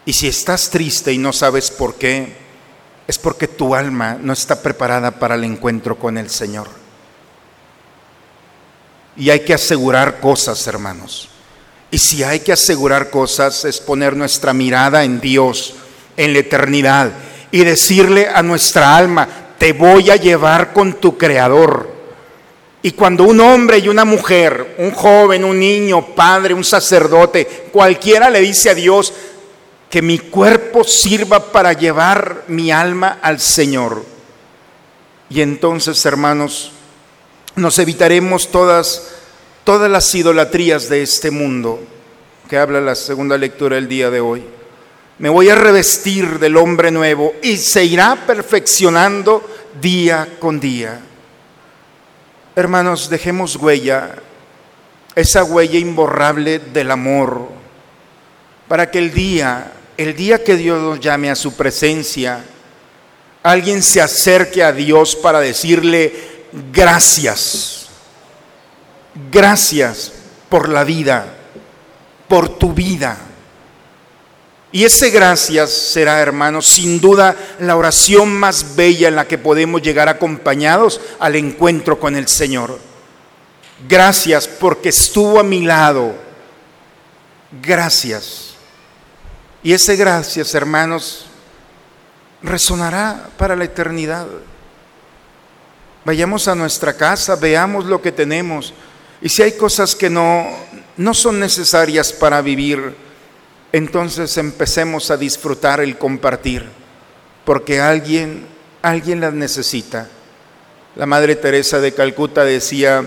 Y 0.07 0.13
si 0.13 0.29
estás 0.29 0.71
triste 0.71 1.13
y 1.13 1.19
no 1.19 1.33
sabes 1.33 1.71
por 1.71 1.97
qué, 1.97 2.37
es 3.07 3.19
porque 3.19 3.49
tu 3.49 3.75
alma 3.75 4.17
no 4.21 4.33
está 4.33 4.63
preparada 4.63 5.19
para 5.19 5.35
el 5.35 5.45
encuentro 5.45 5.99
con 5.99 6.19
el 6.19 6.31
Señor. 6.31 6.69
Y 9.17 9.31
hay 9.31 9.41
que 9.41 9.55
asegurar 9.55 10.21
cosas, 10.21 10.67
hermanos. 10.67 11.29
Y 11.91 11.99
si 11.99 12.23
hay 12.23 12.41
que 12.41 12.53
asegurar 12.53 13.11
cosas, 13.11 13.65
es 13.65 13.81
poner 13.81 14.17
nuestra 14.17 14.53
mirada 14.53 15.05
en 15.05 15.21
Dios, 15.21 15.75
en 16.17 16.33
la 16.33 16.39
eternidad, 16.41 17.13
y 17.51 17.65
decirle 17.65 18.29
a 18.29 18.43
nuestra 18.43 18.97
alma, 18.97 19.29
te 19.59 19.73
voy 19.73 20.11
a 20.11 20.17
llevar 20.17 20.73
con 20.73 20.95
tu 20.95 21.17
creador. 21.17 21.89
Y 22.83 22.93
cuando 22.93 23.25
un 23.25 23.41
hombre 23.41 23.79
y 23.79 23.89
una 23.89 24.05
mujer, 24.05 24.75
un 24.79 24.91
joven, 24.91 25.45
un 25.45 25.59
niño, 25.59 26.15
padre, 26.15 26.53
un 26.53 26.65
sacerdote, 26.65 27.69
cualquiera 27.73 28.29
le 28.29 28.41
dice 28.41 28.71
a 28.71 28.75
Dios 28.75 29.13
que 29.89 30.03
mi 30.03 30.19
cuerpo 30.19 30.85
sirva 30.85 31.53
para 31.53 31.73
llevar 31.73 32.45
mi 32.49 32.71
alma 32.71 33.19
al 33.23 33.41
Señor. 33.41 34.05
Y 35.31 35.41
entonces, 35.41 36.05
hermanos, 36.05 36.73
nos 37.57 37.79
evitaremos 37.79 38.51
todas 38.51 39.15
todas 39.65 39.91
las 39.91 40.15
idolatrías 40.15 40.89
de 40.91 41.03
este 41.03 41.31
mundo, 41.31 41.81
que 42.49 42.59
habla 42.59 42.81
la 42.83 42.95
segunda 42.95 43.39
lectura 43.39 43.77
del 43.77 43.89
día 43.89 44.11
de 44.11 44.21
hoy. 44.21 44.45
Me 45.19 45.29
voy 45.29 45.49
a 45.49 45.55
revestir 45.55 46.41
del 46.41 46.57
hombre 46.57 46.91
nuevo 46.91 47.35
y 47.43 47.57
se 47.57 47.85
irá 47.85 48.17
perfeccionando 48.27 49.49
día 49.81 50.29
con 50.41 50.59
día. 50.59 51.01
Hermanos, 52.57 53.09
dejemos 53.09 53.55
huella, 53.57 54.17
esa 55.15 55.45
huella 55.45 55.79
imborrable 55.79 56.59
del 56.59 56.91
amor, 56.91 57.49
para 58.67 58.91
que 58.91 58.99
el 58.99 59.13
día, 59.13 59.73
el 59.97 60.17
día 60.17 60.43
que 60.43 60.57
Dios 60.57 60.81
nos 60.83 60.99
llame 60.99 61.31
a 61.31 61.37
su 61.37 61.55
presencia, 61.55 62.45
alguien 63.45 63.83
se 63.83 64.01
acerque 64.01 64.65
a 64.65 64.73
Dios 64.73 65.15
para 65.15 65.39
decirle 65.39 66.13
gracias, 66.73 67.87
gracias 69.31 70.13
por 70.49 70.69
la 70.69 70.83
vida, 70.83 71.27
por 72.27 72.59
tu 72.59 72.73
vida. 72.73 73.17
Y 74.75 74.83
ese 74.83 75.11
gracias 75.11 75.71
será, 75.71 76.19
hermanos, 76.19 76.67
sin 76.67 77.01
duda 77.01 77.37
la 77.61 77.77
oración 77.77 78.35
más 78.35 78.75
bella 78.75 79.07
en 79.07 79.15
la 79.15 79.29
que 79.29 79.39
podemos 79.39 79.81
llegar 79.81 80.09
acompañados 80.09 81.01
al 81.21 81.37
encuentro 81.37 82.01
con 82.01 82.17
el 82.17 82.27
Señor. 82.27 82.81
Gracias 83.89 84.49
porque 84.49 84.89
estuvo 84.89 85.39
a 85.39 85.45
mi 85.45 85.65
lado. 85.65 86.17
Gracias. 87.63 88.55
Y 89.63 89.73
ese 89.73 89.95
gracias, 89.95 90.53
hermanos, 90.57 91.27
resonará 92.43 93.29
para 93.39 93.55
la 93.55 93.67
eternidad. 93.67 94.27
Vayamos 96.05 96.49
a 96.49 96.57
nuestra 96.57 96.97
casa, 96.97 97.37
veamos 97.37 97.85
lo 97.85 98.03
que 98.03 98.11
tenemos. 98.11 98.75
Y 99.23 99.29
si 99.29 99.41
hay 99.41 99.53
cosas 99.53 99.95
que 99.95 100.11
no, 100.11 100.49
no 100.97 101.15
son 101.15 101.39
necesarias 101.39 102.13
para 102.13 102.43
vivir, 102.43 103.04
entonces 103.75 104.39
empecemos 104.39 105.11
a 105.11 105.17
disfrutar 105.17 105.81
el 105.81 105.99
compartir, 105.99 106.65
porque 107.45 107.81
alguien, 107.81 108.47
alguien 108.83 109.21
las 109.21 109.35
necesita. 109.35 110.09
La 110.95 111.07
Madre 111.07 111.35
Teresa 111.35 111.81
de 111.81 111.93
Calcuta 111.93 112.45
decía, 112.45 113.05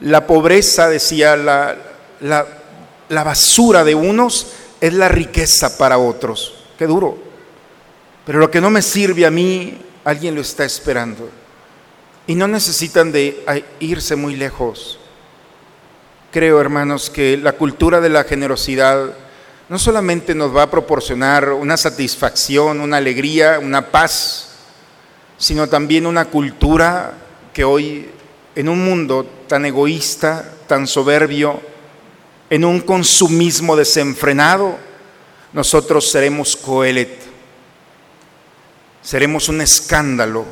la 0.00 0.28
pobreza, 0.28 0.88
decía, 0.88 1.34
la, 1.34 1.76
la, 2.20 3.24
basura 3.24 3.82
de 3.82 3.96
unos 3.96 4.52
es 4.80 4.94
la 4.94 5.08
riqueza 5.08 5.76
para 5.76 5.98
otros. 5.98 6.62
Qué 6.78 6.86
duro. 6.86 7.18
Pero 8.24 8.38
lo 8.38 8.48
que 8.48 8.60
no 8.60 8.70
me 8.70 8.80
sirve 8.80 9.26
a 9.26 9.32
mí, 9.32 9.76
alguien 10.04 10.36
lo 10.36 10.40
está 10.40 10.64
esperando. 10.64 11.28
Y 12.28 12.36
no 12.36 12.46
necesitan 12.46 13.10
de 13.10 13.42
irse 13.80 14.14
muy 14.14 14.36
lejos. 14.36 14.99
Creo, 16.32 16.60
hermanos, 16.60 17.10
que 17.10 17.36
la 17.36 17.54
cultura 17.54 18.00
de 18.00 18.08
la 18.08 18.22
generosidad 18.22 19.14
no 19.68 19.78
solamente 19.80 20.32
nos 20.32 20.54
va 20.54 20.62
a 20.62 20.70
proporcionar 20.70 21.50
una 21.50 21.76
satisfacción, 21.76 22.80
una 22.80 22.98
alegría, 22.98 23.58
una 23.58 23.90
paz, 23.90 24.50
sino 25.36 25.68
también 25.68 26.06
una 26.06 26.26
cultura 26.26 27.14
que 27.52 27.64
hoy, 27.64 28.08
en 28.54 28.68
un 28.68 28.84
mundo 28.84 29.26
tan 29.48 29.64
egoísta, 29.66 30.52
tan 30.68 30.86
soberbio, 30.86 31.60
en 32.48 32.64
un 32.64 32.80
consumismo 32.80 33.74
desenfrenado, 33.74 34.76
nosotros 35.52 36.12
seremos 36.12 36.54
coelet, 36.54 37.22
seremos 39.02 39.48
un 39.48 39.62
escándalo, 39.62 40.44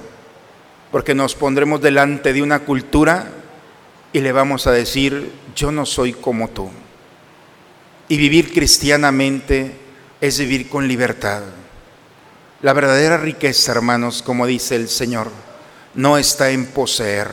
porque 0.91 1.15
nos 1.15 1.37
pondremos 1.37 1.81
delante 1.81 2.33
de 2.33 2.43
una 2.43 2.59
cultura 2.61 3.29
y 4.13 4.21
le 4.21 4.33
vamos 4.33 4.67
a 4.67 4.73
decir, 4.73 5.31
yo 5.59 5.73
no 5.73 5.85
soy 5.85 6.13
como 6.13 6.49
tú. 6.51 6.71
Y 8.09 8.17
vivir 8.17 8.53
cristianamente 8.53 9.73
es 10.21 10.39
vivir 10.39 10.69
con 10.69 10.87
libertad. 10.87 11.43
La 12.63 12.73
verdadera 12.73 13.19
riqueza, 13.19 13.73
hermanos, 13.73 14.23
como 14.23 14.47
dice 14.47 14.77
el 14.77 14.89
Señor, 14.89 15.31
no 15.95 16.17
está 16.17 16.51
en 16.51 16.67
poseer. 16.67 17.29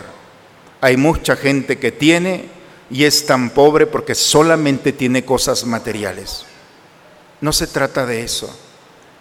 Hay 0.82 0.98
mucha 0.98 1.36
gente 1.36 1.78
que 1.78 1.92
tiene 1.92 2.46
y 2.90 3.04
es 3.04 3.28
tan 3.28 3.52
pobre 3.52 3.86
porque 3.86 4.16
solamente 4.16 4.92
tiene 4.92 5.24
cosas 5.24 5.64
materiales. 5.66 6.46
No 7.42 7.54
se 7.54 7.68
trata 7.68 8.08
de 8.08 8.24
eso. 8.24 8.60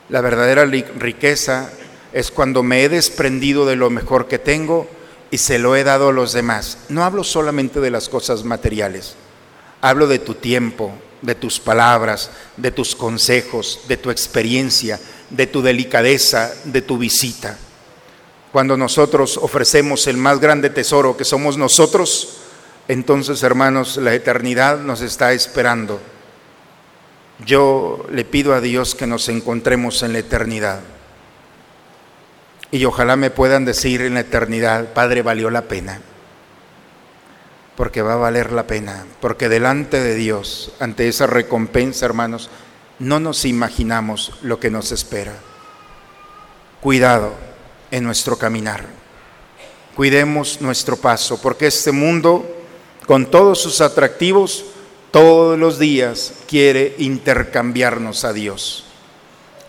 La 0.08 0.22
verdadera 0.22 0.64
riqueza 0.64 1.70
es 2.14 2.30
cuando 2.30 2.62
me 2.62 2.84
he 2.84 2.88
desprendido 2.88 3.66
de 3.66 3.76
lo 3.76 3.90
mejor 3.90 4.28
que 4.28 4.38
tengo 4.38 4.88
y 5.34 5.38
se 5.38 5.58
lo 5.58 5.74
he 5.74 5.82
dado 5.82 6.10
a 6.10 6.12
los 6.12 6.32
demás. 6.32 6.78
No 6.88 7.02
hablo 7.02 7.24
solamente 7.24 7.80
de 7.80 7.90
las 7.90 8.08
cosas 8.08 8.44
materiales, 8.44 9.16
hablo 9.80 10.06
de 10.06 10.20
tu 10.20 10.34
tiempo, 10.34 10.92
de 11.22 11.34
tus 11.34 11.58
palabras, 11.58 12.30
de 12.56 12.70
tus 12.70 12.94
consejos, 12.94 13.80
de 13.88 13.96
tu 13.96 14.12
experiencia, 14.12 15.00
de 15.30 15.48
tu 15.48 15.60
delicadeza, 15.60 16.54
de 16.62 16.82
tu 16.82 16.98
visita. 16.98 17.58
Cuando 18.52 18.76
nosotros 18.76 19.36
ofrecemos 19.36 20.06
el 20.06 20.18
más 20.18 20.38
grande 20.38 20.70
tesoro 20.70 21.16
que 21.16 21.24
somos 21.24 21.58
nosotros, 21.58 22.36
entonces 22.86 23.42
hermanos, 23.42 23.96
la 23.96 24.14
eternidad 24.14 24.78
nos 24.78 25.00
está 25.00 25.32
esperando. 25.32 25.98
Yo 27.44 28.06
le 28.08 28.24
pido 28.24 28.54
a 28.54 28.60
Dios 28.60 28.94
que 28.94 29.08
nos 29.08 29.28
encontremos 29.28 30.04
en 30.04 30.12
la 30.12 30.20
eternidad. 30.20 30.78
Y 32.74 32.86
ojalá 32.86 33.14
me 33.14 33.30
puedan 33.30 33.64
decir 33.64 34.00
en 34.00 34.14
la 34.14 34.20
eternidad, 34.20 34.94
Padre, 34.94 35.22
valió 35.22 35.48
la 35.48 35.68
pena. 35.68 36.00
Porque 37.76 38.02
va 38.02 38.14
a 38.14 38.16
valer 38.16 38.50
la 38.50 38.66
pena. 38.66 39.06
Porque 39.20 39.48
delante 39.48 40.02
de 40.02 40.16
Dios, 40.16 40.72
ante 40.80 41.06
esa 41.06 41.28
recompensa, 41.28 42.04
hermanos, 42.04 42.50
no 42.98 43.20
nos 43.20 43.44
imaginamos 43.44 44.32
lo 44.42 44.58
que 44.58 44.72
nos 44.72 44.90
espera. 44.90 45.34
Cuidado 46.80 47.34
en 47.92 48.02
nuestro 48.02 48.38
caminar. 48.38 48.86
Cuidemos 49.94 50.60
nuestro 50.60 50.96
paso, 50.96 51.40
porque 51.40 51.68
este 51.68 51.92
mundo, 51.92 52.44
con 53.06 53.30
todos 53.30 53.62
sus 53.62 53.82
atractivos, 53.82 54.64
todos 55.12 55.56
los 55.56 55.78
días 55.78 56.32
quiere 56.48 56.96
intercambiarnos 56.98 58.24
a 58.24 58.32
Dios. 58.32 58.82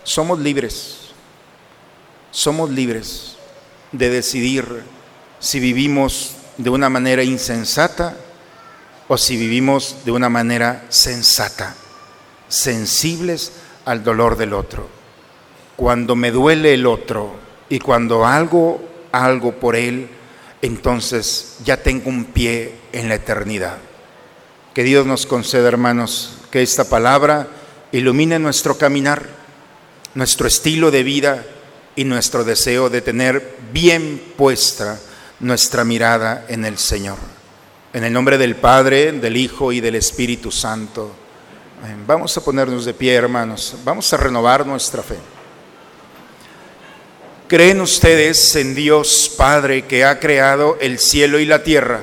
Somos 0.02 0.40
libres 0.40 1.05
somos 2.36 2.68
libres 2.68 3.34
de 3.92 4.10
decidir 4.10 4.82
si 5.38 5.58
vivimos 5.58 6.36
de 6.58 6.68
una 6.68 6.90
manera 6.90 7.24
insensata 7.24 8.14
o 9.08 9.16
si 9.16 9.38
vivimos 9.38 9.96
de 10.04 10.12
una 10.12 10.28
manera 10.28 10.84
sensata, 10.90 11.74
sensibles 12.48 13.52
al 13.86 14.04
dolor 14.04 14.36
del 14.36 14.52
otro. 14.52 14.86
Cuando 15.76 16.14
me 16.14 16.30
duele 16.30 16.74
el 16.74 16.84
otro 16.84 17.36
y 17.70 17.78
cuando 17.78 18.26
hago 18.26 18.86
algo 19.12 19.52
por 19.52 19.74
él, 19.74 20.06
entonces 20.60 21.56
ya 21.64 21.78
tengo 21.78 22.10
un 22.10 22.26
pie 22.26 22.74
en 22.92 23.08
la 23.08 23.14
eternidad. 23.14 23.78
Que 24.74 24.82
Dios 24.82 25.06
nos 25.06 25.24
conceda, 25.24 25.68
hermanos, 25.68 26.36
que 26.50 26.60
esta 26.60 26.84
palabra 26.84 27.48
ilumine 27.92 28.38
nuestro 28.38 28.76
caminar, 28.76 29.26
nuestro 30.14 30.46
estilo 30.46 30.90
de 30.90 31.02
vida, 31.02 31.46
y 31.96 32.04
nuestro 32.04 32.44
deseo 32.44 32.90
de 32.90 33.00
tener 33.00 33.56
bien 33.72 34.22
puesta 34.36 35.00
nuestra 35.40 35.82
mirada 35.82 36.44
en 36.48 36.64
el 36.64 36.78
Señor. 36.78 37.16
En 37.92 38.04
el 38.04 38.12
nombre 38.12 38.36
del 38.36 38.56
Padre, 38.56 39.12
del 39.12 39.36
Hijo 39.36 39.72
y 39.72 39.80
del 39.80 39.94
Espíritu 39.94 40.52
Santo. 40.52 41.10
Vamos 42.06 42.36
a 42.36 42.44
ponernos 42.44 42.84
de 42.84 42.92
pie, 42.94 43.14
hermanos. 43.14 43.74
Vamos 43.84 44.12
a 44.12 44.16
renovar 44.18 44.66
nuestra 44.66 45.02
fe. 45.02 45.16
¿Creen 47.48 47.80
ustedes 47.80 48.56
en 48.56 48.74
Dios 48.74 49.32
Padre 49.36 49.86
que 49.86 50.04
ha 50.04 50.18
creado 50.18 50.76
el 50.80 50.98
cielo 50.98 51.38
y 51.38 51.46
la 51.46 51.62
tierra? 51.62 52.00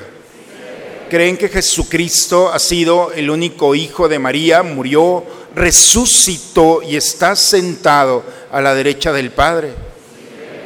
¿Creen 1.09 1.37
que 1.37 1.49
Jesucristo 1.49 2.51
ha 2.51 2.59
sido 2.59 3.11
el 3.11 3.29
único 3.29 3.75
Hijo 3.75 4.07
de 4.07 4.19
María, 4.19 4.63
murió, 4.63 5.23
resucitó 5.55 6.81
y 6.81 6.95
está 6.95 7.35
sentado 7.35 8.23
a 8.51 8.61
la 8.61 8.73
derecha 8.73 9.11
del 9.11 9.31
Padre? 9.31 9.73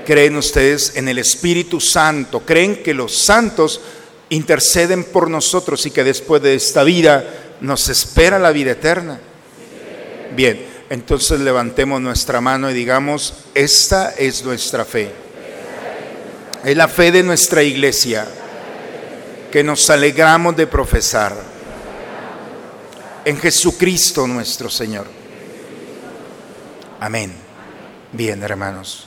¿Creen 0.05 0.37
ustedes 0.37 0.93
en 0.95 1.07
el 1.09 1.19
Espíritu 1.19 1.81
Santo? 1.81 2.41
¿Creen 2.45 2.81
que 2.81 2.93
los 2.93 3.15
santos 3.15 3.81
interceden 4.29 5.03
por 5.03 5.29
nosotros 5.29 5.85
y 5.85 5.91
que 5.91 6.03
después 6.03 6.41
de 6.41 6.55
esta 6.55 6.83
vida 6.83 7.25
nos 7.59 7.89
espera 7.89 8.39
la 8.39 8.51
vida 8.51 8.71
eterna? 8.71 9.19
Bien, 10.35 10.65
entonces 10.89 11.39
levantemos 11.41 11.99
nuestra 11.99 12.39
mano 12.39 12.71
y 12.71 12.73
digamos, 12.73 13.33
esta 13.53 14.11
es 14.11 14.43
nuestra 14.43 14.85
fe. 14.85 15.11
Es 16.63 16.77
la 16.77 16.87
fe 16.87 17.11
de 17.11 17.23
nuestra 17.23 17.63
iglesia 17.63 18.25
que 19.51 19.63
nos 19.63 19.89
alegramos 19.89 20.55
de 20.55 20.67
profesar 20.67 21.56
en 23.27 23.37
Jesucristo 23.37 24.25
nuestro 24.25 24.69
Señor. 24.69 25.05
Amén. 27.01 27.33
Bien, 28.13 28.41
hermanos. 28.41 29.05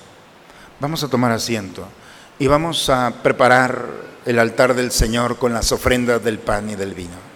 Vamos 0.78 1.02
a 1.02 1.08
tomar 1.08 1.32
asiento. 1.32 1.88
y 2.38 2.46
vamos 2.46 2.88
a 2.90 3.22
preparar 3.22 3.86
el 4.26 4.38
altar 4.38 4.74
del 4.74 4.92
Señor 4.92 5.38
con 5.38 5.54
las 5.54 5.72
ofrendas 5.72 6.22
del 6.22 6.38
pan 6.38 6.68
y 6.68 6.74
del 6.74 6.94
vino. 6.94 7.29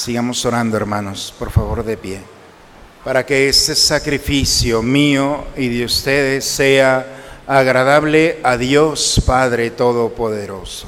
Sigamos 0.00 0.42
orando, 0.46 0.78
hermanos, 0.78 1.34
por 1.38 1.50
favor, 1.50 1.84
de 1.84 1.94
pie, 1.98 2.22
para 3.04 3.26
que 3.26 3.50
este 3.50 3.74
sacrificio 3.74 4.80
mío 4.82 5.44
y 5.58 5.68
de 5.68 5.84
ustedes 5.84 6.46
sea 6.46 7.06
agradable 7.46 8.38
a 8.42 8.56
Dios 8.56 9.20
Padre 9.26 9.70
Todopoderoso. 9.70 10.86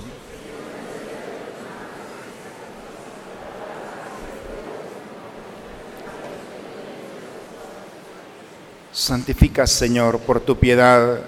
Santifica, 8.93 9.67
Señor, 9.67 10.21
por 10.21 10.41
tu 10.41 10.59
piedad 10.59 11.21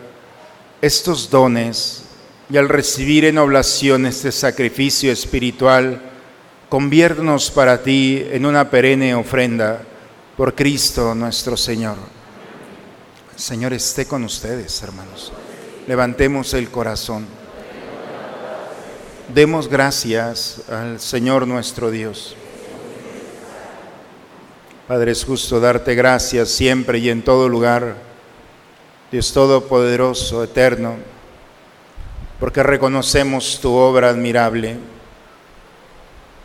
estos 0.81 1.29
dones 1.29 2.05
y 2.49 2.57
al 2.57 2.71
recibir 2.71 3.27
en 3.27 3.37
oblación 3.37 4.07
este 4.07 4.33
sacrificio 4.33 5.13
espiritual, 5.13 6.14
Conviértenos 6.75 7.53
para 7.53 7.81
ti 7.81 8.27
en 8.33 8.45
una 8.45 8.69
perenne 8.69 9.15
ofrenda 9.15 9.81
por 10.37 10.57
Cristo 10.57 11.15
nuestro 11.15 11.57
Señor. 11.57 11.97
El 13.33 13.39
Señor 13.39 13.73
esté 13.73 14.07
con 14.07 14.25
ustedes, 14.25 14.83
hermanos. 14.83 15.33
Levantemos 15.87 16.53
el 16.53 16.71
corazón. 16.71 17.27
Demos 19.33 19.69
gracias 19.69 20.63
al 20.69 20.99
Señor 20.99 21.47
nuestro 21.47 21.93
Dios. 21.93 22.35
Padre, 24.89 25.13
es 25.13 25.25
justo 25.25 25.61
darte 25.61 25.95
gracias 25.95 26.49
siempre 26.49 26.99
y 26.99 27.09
en 27.09 27.23
todo 27.23 27.49
lugar, 27.49 27.95
Dios 29.13 29.33
Todopoderoso, 29.33 30.43
eterno, 30.43 30.97
porque 32.41 32.65
reconocemos 32.65 33.61
tu 33.63 33.73
obra 33.75 34.09
admirable 34.09 34.94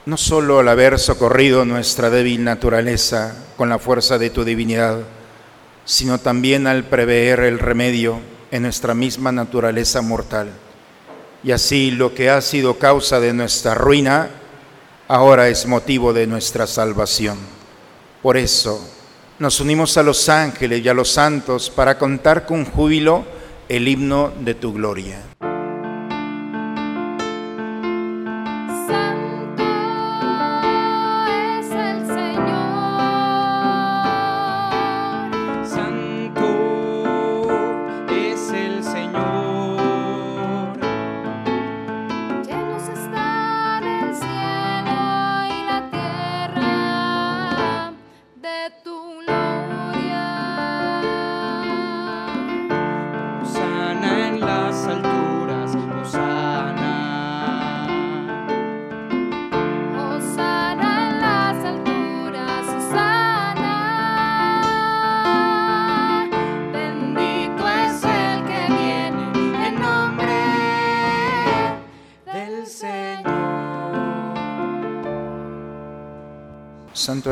no 0.10 0.18
solo 0.18 0.58
al 0.58 0.68
haber 0.68 0.98
socorrido 0.98 1.66
nuestra 1.66 2.10
débil 2.10 2.44
naturaleza 2.44 3.36
con 3.56 3.70
la 3.70 3.78
fuerza 3.78 4.18
de 4.18 4.32
tu 4.32 4.44
divinidad, 4.44 5.02
sino 5.86 6.18
también 6.18 6.66
al 6.66 6.86
prever 6.86 7.42
el 7.42 7.60
remedio 7.60 8.20
en 8.50 8.64
nuestra 8.64 8.96
misma 8.96 9.32
naturaleza 9.32 10.02
mortal. 10.02 10.50
Y 11.44 11.52
así 11.52 11.92
lo 11.92 12.16
que 12.16 12.32
ha 12.32 12.42
sido 12.42 12.80
causa 12.80 13.20
de 13.20 13.34
nuestra 13.34 13.76
ruina, 13.76 14.30
ahora 15.08 15.48
es 15.48 15.68
motivo 15.68 16.12
de 16.12 16.26
nuestra 16.26 16.66
salvación. 16.66 17.38
Por 18.24 18.36
eso 18.36 18.84
nos 19.38 19.60
unimos 19.60 19.96
a 19.98 20.04
los 20.04 20.28
ángeles 20.28 20.84
y 20.84 20.90
a 20.90 20.96
los 20.96 21.12
santos 21.12 21.70
para 21.70 22.00
contar 22.00 22.48
con 22.48 22.66
júbilo 22.66 23.26
el 23.70 23.88
himno 23.88 24.34
de 24.40 24.56
tu 24.56 24.74
gloria. 24.74 25.22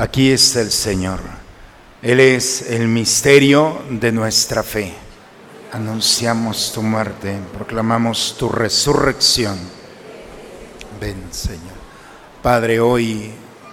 Aquí 0.00 0.32
está 0.32 0.62
el 0.62 0.70
Señor. 0.70 1.20
Él 2.00 2.20
es 2.20 2.70
el 2.70 2.88
misterio 2.88 3.82
de 3.90 4.10
nuestra 4.10 4.62
fe. 4.62 4.94
Anunciamos 5.72 6.72
tu 6.72 6.82
muerte, 6.82 7.36
proclamamos 7.52 8.34
tu 8.38 8.48
resurrección. 8.48 9.58
Ven, 10.98 11.22
Señor. 11.30 11.74
Padre, 12.42 12.80
hoy 12.80 13.30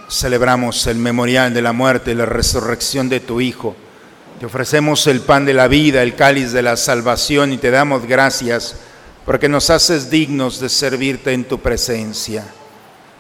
celebramos 0.10 0.86
el 0.88 0.98
memorial 0.98 1.54
de 1.54 1.62
la 1.62 1.72
muerte 1.72 2.12
y 2.12 2.16
la 2.16 2.26
resurrección 2.26 3.08
de 3.08 3.22
tu 3.22 3.40
Hijo. 3.40 3.74
Te 4.38 4.48
ofrecemos 4.48 5.08
el 5.08 5.22
pan 5.22 5.46
de 5.46 5.54
la 5.54 5.70
vida, 5.70 6.04
el 6.04 6.16
cáliz 6.16 6.52
de 6.52 6.62
la 6.62 6.76
salvación 6.76 7.54
y 7.54 7.58
te 7.58 7.72
damos 7.72 8.06
gracias 8.06 8.76
porque 9.26 9.48
nos 9.48 9.70
haces 9.70 10.10
dignos 10.10 10.60
de 10.60 10.68
servirte 10.68 11.32
en 11.32 11.46
tu 11.46 11.60
presencia. 11.60 12.44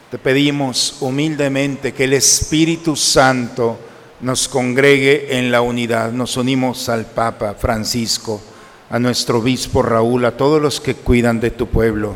Te 0.09 0.17
pedimos 0.17 0.97
humildemente 1.01 1.93
que 1.93 2.05
el 2.05 2.13
Espíritu 2.13 2.95
Santo 2.95 3.77
nos 4.21 4.47
congregue 4.47 5.37
en 5.37 5.51
la 5.51 5.59
unidad. 5.59 6.13
Nos 6.13 6.37
unimos 6.37 6.87
al 6.87 7.05
Papa 7.05 7.55
Francisco, 7.55 8.41
a 8.89 8.99
nuestro 8.99 9.39
obispo 9.39 9.81
Raúl, 9.81 10.23
a 10.23 10.37
todos 10.37 10.61
los 10.61 10.79
que 10.79 10.95
cuidan 10.95 11.41
de 11.41 11.51
tu 11.51 11.67
pueblo. 11.67 12.15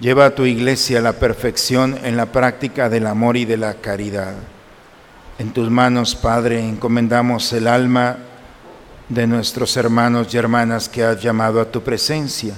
Lleva 0.00 0.26
a 0.26 0.34
tu 0.34 0.44
iglesia 0.44 0.98
a 0.98 1.02
la 1.02 1.12
perfección 1.12 1.96
en 2.02 2.16
la 2.16 2.26
práctica 2.26 2.88
del 2.88 3.06
amor 3.06 3.36
y 3.36 3.44
de 3.44 3.58
la 3.58 3.74
caridad. 3.74 4.34
En 5.38 5.52
tus 5.52 5.70
manos, 5.70 6.16
Padre, 6.16 6.58
encomendamos 6.58 7.52
el 7.52 7.68
alma 7.68 8.18
de 9.08 9.28
nuestros 9.28 9.76
hermanos 9.76 10.34
y 10.34 10.36
hermanas 10.36 10.88
que 10.88 11.04
has 11.04 11.22
llamado 11.22 11.60
a 11.60 11.70
tu 11.70 11.80
presencia. 11.80 12.56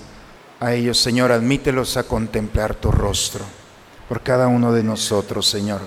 A 0.61 0.73
ellos, 0.73 0.99
Señor, 0.99 1.31
admítelos 1.31 1.99
a 1.99 2.05
contemplar 2.05 2.75
tu 2.75 2.91
rostro. 2.91 3.45
Por 4.09 4.23
cada 4.23 4.49
uno 4.49 4.73
de 4.73 4.83
nosotros, 4.83 5.47
Señor 5.47 5.81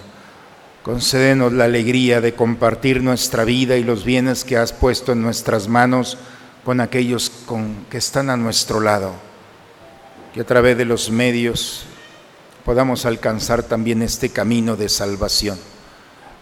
Concédenos 0.84 1.52
la 1.52 1.66
alegría 1.66 2.22
de 2.22 2.34
compartir 2.34 3.04
nuestra 3.04 3.44
vida 3.44 3.76
y 3.76 3.84
los 3.84 4.06
bienes 4.06 4.46
que 4.46 4.58
has 4.58 4.72
puesto 4.72 5.12
en 5.12 5.22
nuestras 5.22 5.68
manos 5.68 6.18
con 6.64 6.80
aquellos 6.80 7.30
con, 7.46 7.86
que 7.92 7.98
están 7.98 8.30
a 8.30 8.38
nuestro 8.38 8.80
lado. 8.80 9.14
Que 10.34 10.42
a 10.42 10.46
través 10.46 10.78
de 10.78 10.86
los 10.86 11.12
medios 11.12 11.84
podamos 12.64 13.06
alcanzar 13.06 13.62
también 13.62 14.02
este 14.02 14.30
camino 14.30 14.78
de 14.78 14.88
salvación. 14.88 15.60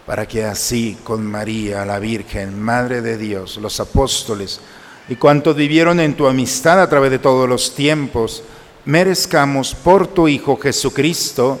Para 0.06 0.26
que 0.26 0.44
así 0.44 0.96
con 1.02 1.26
María, 1.26 1.84
la 1.84 1.98
Virgen, 1.98 2.58
Madre 2.58 3.02
de 3.02 3.18
Dios, 3.18 3.58
los 3.58 3.80
apóstoles 3.80 4.60
y 5.08 5.16
cuantos 5.16 5.56
vivieron 5.56 5.98
en 5.98 6.14
tu 6.14 6.28
amistad 6.28 6.80
a 6.80 6.88
través 6.88 7.10
de 7.10 7.18
todos 7.18 7.48
los 7.48 7.74
tiempos, 7.74 8.44
merezcamos 8.84 9.74
por 9.74 10.06
tu 10.06 10.28
Hijo 10.28 10.56
Jesucristo, 10.56 11.60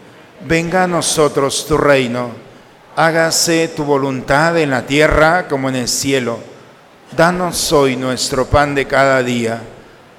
venga 0.45 0.83
a 0.83 0.87
nosotros 0.87 1.65
tu 1.67 1.77
reino, 1.77 2.31
hágase 2.95 3.67
tu 3.69 3.83
voluntad 3.83 4.57
en 4.57 4.69
la 4.69 4.85
tierra 4.85 5.47
como 5.47 5.69
en 5.69 5.75
el 5.75 5.87
cielo. 5.87 6.39
Danos 7.15 7.71
hoy 7.73 7.95
nuestro 7.95 8.45
pan 8.45 8.73
de 8.73 8.87
cada 8.87 9.21
día. 9.21 9.61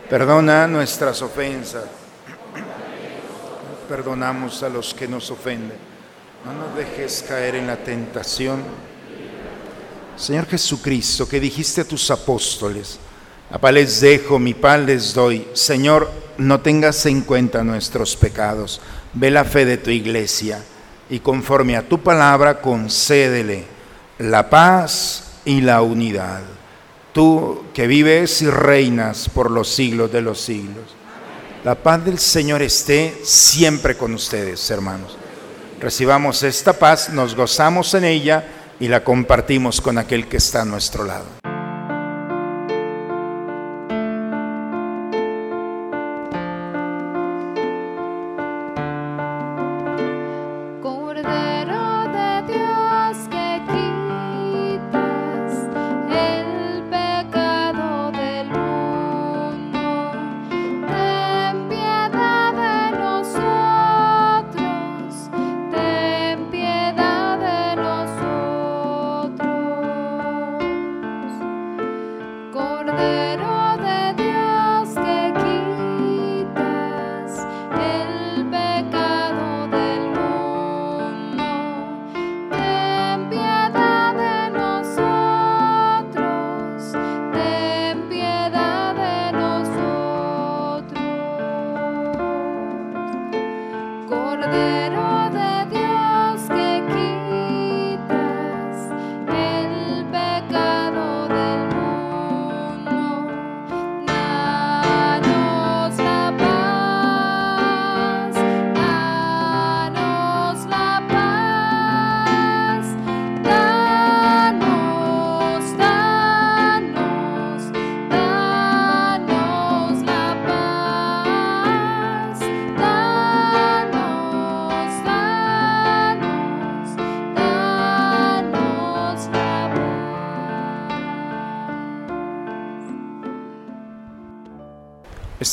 Perdona 0.08 0.66
nuestras 0.66 1.22
ofensas. 1.22 1.84
Perdonamos 3.88 4.62
a 4.62 4.68
los 4.68 4.92
que 4.94 5.08
nos 5.08 5.30
ofenden. 5.30 5.78
No 6.44 6.52
nos 6.52 6.76
dejes 6.76 7.24
caer 7.26 7.54
en 7.54 7.66
la 7.66 7.76
tentación. 7.76 8.62
Señor 10.16 10.46
Jesucristo, 10.46 11.26
que 11.28 11.40
dijiste 11.40 11.80
a 11.80 11.84
tus 11.84 12.10
apóstoles, 12.10 12.98
a 13.50 13.58
paz 13.58 14.00
dejo, 14.00 14.38
mi 14.38 14.54
paz 14.54 14.80
les 14.80 15.14
doy. 15.14 15.48
Señor, 15.54 16.10
no 16.36 16.60
tengas 16.60 17.06
en 17.06 17.22
cuenta 17.22 17.62
nuestros 17.62 18.16
pecados 18.16 18.80
ve 19.14 19.30
la 19.30 19.44
fe 19.44 19.64
de 19.64 19.78
tu 19.78 19.90
iglesia 19.90 20.62
y 21.10 21.20
conforme 21.20 21.76
a 21.76 21.88
tu 21.88 22.02
palabra 22.02 22.60
concédele 22.60 23.64
la 24.18 24.48
paz 24.48 25.32
y 25.44 25.60
la 25.60 25.82
unidad. 25.82 26.40
Tú 27.12 27.64
que 27.74 27.86
vives 27.86 28.40
y 28.42 28.48
reinas 28.48 29.28
por 29.28 29.50
los 29.50 29.68
siglos 29.68 30.10
de 30.12 30.22
los 30.22 30.40
siglos. 30.40 30.96
La 31.64 31.74
paz 31.74 32.04
del 32.04 32.18
Señor 32.18 32.62
esté 32.62 33.20
siempre 33.22 33.96
con 33.96 34.14
ustedes, 34.14 34.70
hermanos. 34.70 35.16
Recibamos 35.80 36.42
esta 36.42 36.72
paz, 36.72 37.10
nos 37.10 37.34
gozamos 37.34 37.92
en 37.94 38.04
ella 38.04 38.44
y 38.80 38.88
la 38.88 39.04
compartimos 39.04 39.80
con 39.80 39.98
aquel 39.98 40.26
que 40.28 40.38
está 40.38 40.62
a 40.62 40.64
nuestro 40.64 41.04
lado. 41.04 41.41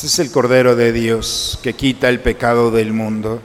Este 0.00 0.06
es 0.08 0.18
el 0.18 0.32
Cordero 0.32 0.76
de 0.76 0.92
Dios 0.92 1.58
que 1.62 1.74
quita 1.74 2.08
el 2.08 2.20
pecado 2.20 2.70
del 2.70 2.94
mundo. 2.94 3.42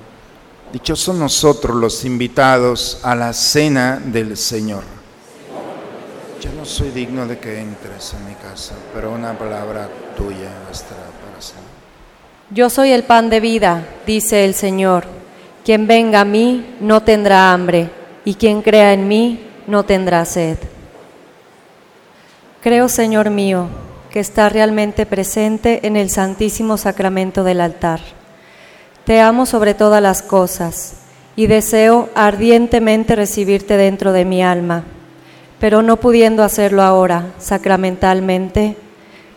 Dichosos 0.71 1.13
nosotros 1.13 1.75
los 1.75 2.05
invitados 2.05 2.99
a 3.03 3.13
la 3.13 3.33
cena 3.33 4.01
del 4.01 4.37
Señor. 4.37 4.83
Yo 6.39 6.49
no 6.53 6.63
soy 6.63 6.91
digno 6.91 7.27
de 7.27 7.39
que 7.39 7.59
entres 7.59 8.13
en 8.13 8.29
mi 8.29 8.35
casa, 8.35 8.73
pero 8.93 9.11
una 9.11 9.37
palabra 9.37 9.89
tuya 10.15 10.49
bastará 10.65 11.01
para 11.25 11.41
ser. 11.41 11.57
Yo 12.51 12.69
soy 12.69 12.91
el 12.91 13.03
pan 13.03 13.29
de 13.29 13.41
vida, 13.41 13.85
dice 14.07 14.45
el 14.45 14.53
Señor. 14.53 15.03
Quien 15.65 15.87
venga 15.87 16.21
a 16.21 16.25
mí 16.25 16.77
no 16.79 17.03
tendrá 17.03 17.51
hambre, 17.51 17.89
y 18.23 18.35
quien 18.35 18.61
crea 18.61 18.93
en 18.93 19.09
mí 19.09 19.45
no 19.67 19.83
tendrá 19.83 20.23
sed. 20.23 20.57
Creo, 22.61 22.87
Señor 22.87 23.29
mío, 23.29 23.67
que 24.15 24.21
está 24.21 24.47
realmente 24.47 25.05
presente 25.05 25.85
en 25.85 25.97
el 25.97 26.09
Santísimo 26.09 26.77
Sacramento 26.77 27.43
del 27.43 27.59
altar. 27.59 27.99
Te 29.03 29.19
amo 29.19 29.45
sobre 29.45 29.73
todas 29.73 30.01
las 30.01 30.21
cosas 30.21 30.93
y 31.35 31.47
deseo 31.47 32.07
ardientemente 32.15 33.17
recibirte 33.17 33.75
dentro 33.75 34.13
de 34.13 34.23
mi 34.23 34.41
alma, 34.41 34.85
pero 35.59 35.81
no 35.81 35.97
pudiendo 35.97 36.43
hacerlo 36.43 36.81
ahora 36.81 37.33
sacramentalmente, 37.39 38.77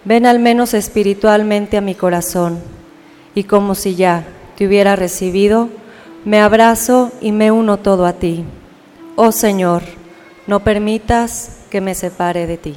ven 0.04 0.26
al 0.26 0.38
menos 0.38 0.74
espiritualmente 0.74 1.76
a 1.76 1.80
mi 1.80 1.96
corazón 1.96 2.60
y 3.34 3.42
como 3.42 3.74
si 3.74 3.96
ya 3.96 4.28
te 4.56 4.68
hubiera 4.68 4.94
recibido, 4.94 5.70
me 6.24 6.40
abrazo 6.40 7.10
y 7.20 7.32
me 7.32 7.50
uno 7.50 7.78
todo 7.78 8.06
a 8.06 8.12
ti. 8.12 8.44
Oh 9.16 9.32
Señor, 9.32 9.82
no 10.46 10.60
permitas 10.60 11.56
que 11.68 11.80
me 11.80 11.96
separe 11.96 12.46
de 12.46 12.58
ti. 12.58 12.76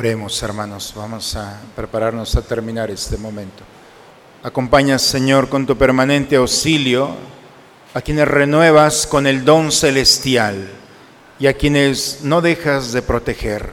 Oremos, 0.00 0.42
hermanos, 0.42 0.94
vamos 0.96 1.36
a 1.36 1.60
prepararnos 1.76 2.34
a 2.34 2.40
terminar 2.40 2.90
este 2.90 3.18
momento. 3.18 3.64
Acompaña, 4.42 4.98
Señor, 4.98 5.50
con 5.50 5.66
tu 5.66 5.76
permanente 5.76 6.36
auxilio 6.36 7.10
a 7.92 8.00
quienes 8.00 8.26
renuevas 8.26 9.06
con 9.06 9.26
el 9.26 9.44
don 9.44 9.70
celestial 9.70 10.70
y 11.38 11.48
a 11.48 11.52
quienes 11.52 12.20
no 12.22 12.40
dejas 12.40 12.92
de 12.92 13.02
proteger. 13.02 13.72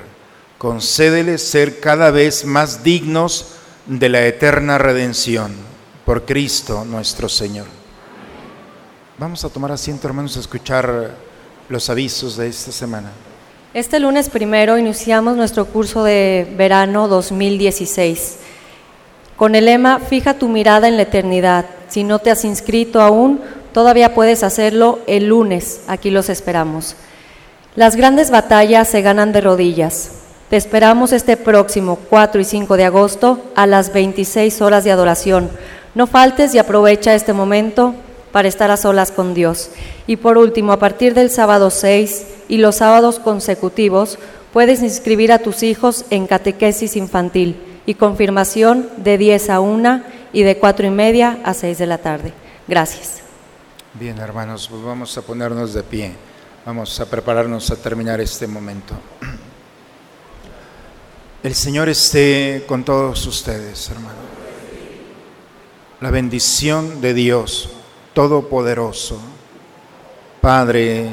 Concédeles 0.57 1.47
ser 1.47 1.79
cada 1.79 2.11
vez 2.11 2.43
más 2.43 2.83
dignos 2.83 3.53
de 3.85 4.09
la 4.09 4.25
eterna 4.25 4.77
redención 4.77 5.55
por 6.03 6.25
Cristo 6.25 6.83
nuestro 6.83 7.29
Señor. 7.29 7.67
Vamos 9.17 9.45
a 9.45 9.49
tomar 9.49 9.71
asiento, 9.71 10.09
hermanos, 10.09 10.35
a 10.35 10.41
escuchar 10.41 11.15
los 11.69 11.89
avisos 11.89 12.35
de 12.35 12.49
esta 12.49 12.73
semana. 12.73 13.13
Este 13.77 13.99
lunes 13.99 14.29
primero 14.29 14.79
iniciamos 14.79 15.37
nuestro 15.37 15.65
curso 15.65 16.03
de 16.03 16.51
verano 16.57 17.07
2016 17.07 18.37
con 19.35 19.53
el 19.53 19.65
lema 19.65 19.99
Fija 19.99 20.33
tu 20.33 20.47
mirada 20.49 20.87
en 20.87 20.97
la 20.97 21.03
eternidad. 21.03 21.65
Si 21.87 22.03
no 22.03 22.17
te 22.17 22.31
has 22.31 22.43
inscrito 22.43 23.01
aún, 23.01 23.39
todavía 23.73 24.15
puedes 24.15 24.41
hacerlo 24.41 24.97
el 25.05 25.27
lunes. 25.27 25.81
Aquí 25.87 26.09
los 26.09 26.29
esperamos. 26.29 26.95
Las 27.75 27.95
grandes 27.95 28.31
batallas 28.31 28.87
se 28.87 29.03
ganan 29.03 29.31
de 29.31 29.41
rodillas. 29.41 30.09
Te 30.49 30.57
esperamos 30.57 31.13
este 31.13 31.37
próximo 31.37 31.99
4 32.09 32.41
y 32.41 32.45
5 32.45 32.77
de 32.77 32.85
agosto 32.85 33.43
a 33.55 33.67
las 33.67 33.93
26 33.93 34.59
horas 34.63 34.85
de 34.85 34.91
adoración. 34.91 35.51
No 35.93 36.07
faltes 36.07 36.55
y 36.55 36.57
aprovecha 36.57 37.13
este 37.13 37.31
momento 37.31 37.93
para 38.31 38.47
estar 38.47 38.71
a 38.71 38.77
solas 38.77 39.11
con 39.11 39.35
Dios. 39.35 39.69
Y 40.07 40.15
por 40.15 40.39
último, 40.39 40.71
a 40.71 40.79
partir 40.79 41.13
del 41.13 41.29
sábado 41.29 41.69
6 41.69 42.36
y 42.47 42.57
los 42.57 42.77
sábados 42.77 43.19
consecutivos, 43.19 44.17
puedes 44.53 44.81
inscribir 44.81 45.31
a 45.31 45.39
tus 45.39 45.63
hijos 45.63 46.05
en 46.09 46.27
catequesis 46.27 46.95
infantil 46.95 47.57
y 47.85 47.95
confirmación 47.95 48.89
de 48.97 49.17
10 49.17 49.49
a 49.49 49.59
1 49.59 50.03
y 50.33 50.43
de 50.43 50.57
4 50.57 50.87
y 50.87 50.89
media 50.89 51.39
a 51.43 51.53
6 51.53 51.77
de 51.77 51.85
la 51.87 51.97
tarde. 51.97 52.33
Gracias. 52.67 53.21
Bien, 53.93 54.17
hermanos, 54.19 54.67
pues 54.69 54.83
vamos 54.83 55.17
a 55.17 55.21
ponernos 55.21 55.73
de 55.73 55.83
pie. 55.83 56.11
Vamos 56.65 56.99
a 56.99 57.05
prepararnos 57.05 57.71
a 57.71 57.77
terminar 57.77 58.19
este 58.19 58.45
momento. 58.45 58.93
El 61.41 61.55
Señor 61.55 61.87
esté 61.87 62.65
con 62.67 62.83
todos 62.83 63.25
ustedes, 63.25 63.89
hermanos. 63.89 64.17
la 66.01 66.11
bendición 66.11 66.99
de 66.99 67.13
Dios 67.13 67.69
Todopoderoso, 68.13 69.19
Padre, 70.41 71.09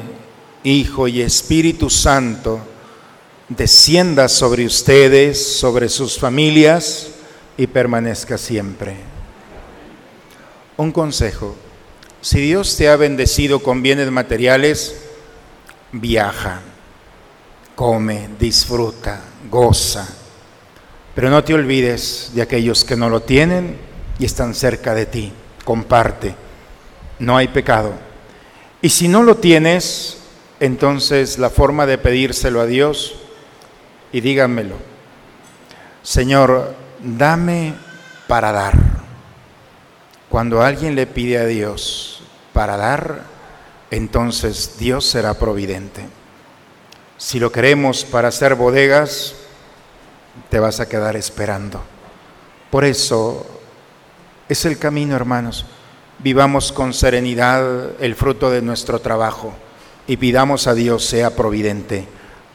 Hijo 0.64 1.08
y 1.08 1.20
Espíritu 1.20 1.90
Santo, 1.90 2.58
descienda 3.50 4.28
sobre 4.28 4.64
ustedes, 4.64 5.58
sobre 5.58 5.90
sus 5.90 6.18
familias 6.18 7.08
y 7.58 7.66
permanezca 7.66 8.38
siempre. 8.38 8.96
Un 10.78 10.90
consejo, 10.90 11.54
si 12.22 12.40
Dios 12.40 12.76
te 12.78 12.88
ha 12.88 12.96
bendecido 12.96 13.62
con 13.62 13.82
bienes 13.82 14.10
materiales, 14.10 14.96
viaja, 15.92 16.62
come, 17.74 18.30
disfruta, 18.40 19.20
goza, 19.50 20.08
pero 21.14 21.28
no 21.28 21.44
te 21.44 21.52
olvides 21.52 22.30
de 22.34 22.40
aquellos 22.40 22.84
que 22.84 22.96
no 22.96 23.10
lo 23.10 23.20
tienen 23.20 23.76
y 24.18 24.24
están 24.24 24.54
cerca 24.54 24.94
de 24.94 25.04
ti, 25.04 25.30
comparte, 25.62 26.34
no 27.18 27.36
hay 27.36 27.48
pecado. 27.48 27.92
Y 28.80 28.88
si 28.88 29.08
no 29.08 29.22
lo 29.22 29.36
tienes, 29.36 30.23
entonces 30.64 31.38
la 31.38 31.50
forma 31.50 31.84
de 31.84 31.98
pedírselo 31.98 32.62
a 32.62 32.66
Dios, 32.66 33.16
y 34.12 34.22
díganmelo, 34.22 34.76
Señor, 36.02 36.74
dame 37.02 37.74
para 38.26 38.50
dar. 38.50 38.74
Cuando 40.30 40.62
alguien 40.62 40.94
le 40.94 41.06
pide 41.06 41.36
a 41.36 41.44
Dios 41.44 42.22
para 42.54 42.78
dar, 42.78 43.24
entonces 43.90 44.78
Dios 44.78 45.04
será 45.04 45.34
providente. 45.34 46.06
Si 47.18 47.38
lo 47.38 47.52
queremos 47.52 48.06
para 48.06 48.28
hacer 48.28 48.54
bodegas, 48.54 49.34
te 50.48 50.60
vas 50.60 50.80
a 50.80 50.88
quedar 50.88 51.14
esperando. 51.14 51.82
Por 52.70 52.84
eso 52.84 53.46
es 54.48 54.64
el 54.64 54.78
camino, 54.78 55.14
hermanos. 55.14 55.66
Vivamos 56.20 56.72
con 56.72 56.94
serenidad 56.94 58.00
el 58.00 58.14
fruto 58.14 58.50
de 58.50 58.62
nuestro 58.62 58.98
trabajo 59.00 59.54
y 60.06 60.16
pidamos 60.16 60.66
a 60.66 60.74
Dios 60.74 61.04
sea 61.04 61.34
providente 61.34 62.06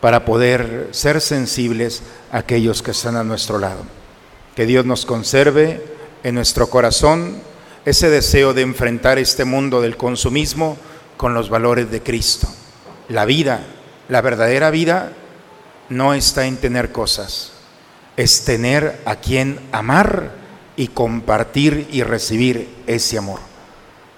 para 0.01 0.25
poder 0.25 0.89
ser 0.91 1.21
sensibles 1.21 2.03
a 2.31 2.39
aquellos 2.39 2.81
que 2.81 2.91
están 2.91 3.15
a 3.15 3.23
nuestro 3.23 3.59
lado. 3.59 3.83
Que 4.55 4.65
Dios 4.65 4.85
nos 4.85 5.05
conserve 5.05 5.83
en 6.23 6.35
nuestro 6.35 6.69
corazón 6.69 7.41
ese 7.85 8.09
deseo 8.09 8.53
de 8.53 8.61
enfrentar 8.61 9.17
este 9.17 9.45
mundo 9.45 9.81
del 9.81 9.97
consumismo 9.97 10.77
con 11.17 11.33
los 11.33 11.49
valores 11.49 11.91
de 11.91 12.01
Cristo. 12.01 12.47
La 13.07 13.25
vida, 13.25 13.61
la 14.07 14.21
verdadera 14.21 14.69
vida, 14.69 15.13
no 15.89 16.13
está 16.13 16.45
en 16.45 16.57
tener 16.57 16.91
cosas, 16.91 17.51
es 18.15 18.45
tener 18.45 19.01
a 19.05 19.15
quien 19.15 19.59
amar 19.71 20.31
y 20.75 20.89
compartir 20.89 21.87
y 21.91 22.03
recibir 22.03 22.69
ese 22.85 23.17
amor. 23.17 23.39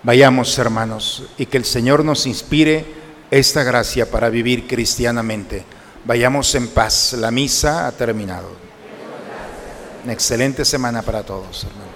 Vayamos, 0.03 0.57
hermanos, 0.57 1.23
y 1.37 1.45
que 1.45 1.57
el 1.57 1.65
Señor 1.65 2.03
nos 2.03 2.25
inspire 2.25 3.00
esta 3.31 3.63
gracia 3.63 4.05
para 4.11 4.29
vivir 4.29 4.67
cristianamente. 4.67 5.63
Vayamos 6.03 6.53
en 6.55 6.67
paz. 6.67 7.13
La 7.13 7.31
misa 7.31 7.87
ha 7.87 7.91
terminado. 7.93 8.49
Una 10.03 10.13
excelente 10.13 10.65
semana 10.65 11.01
para 11.01 11.23
todos, 11.23 11.63
hermanos. 11.63 11.90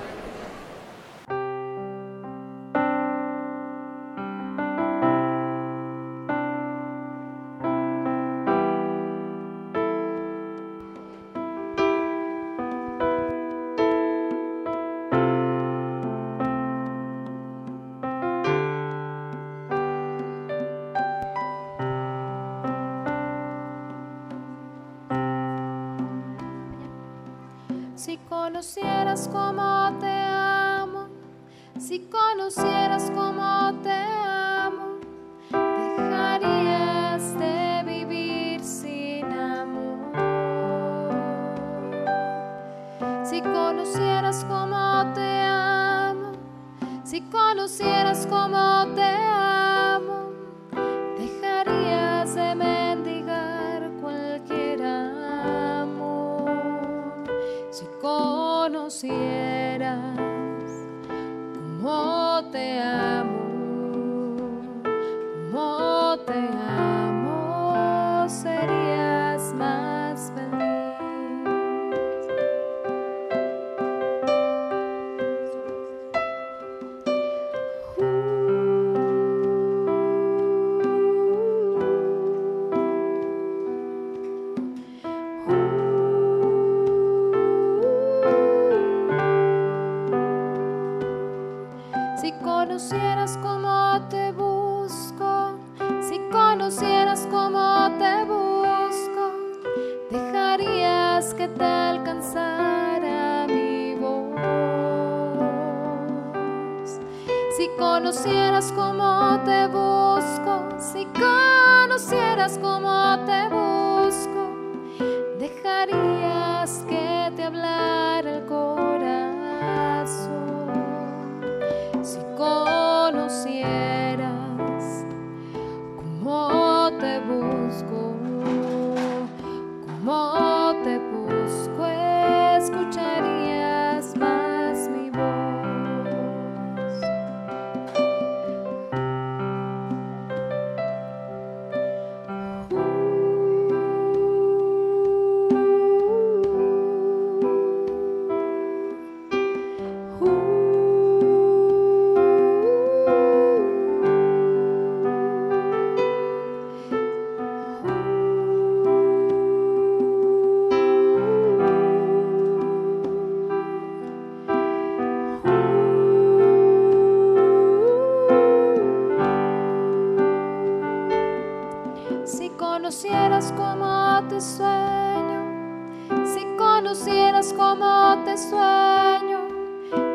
Si 176.94 177.10
conocieras 177.10 177.54
cómo 177.54 178.24
te 178.26 178.38
sueño, 178.38 179.40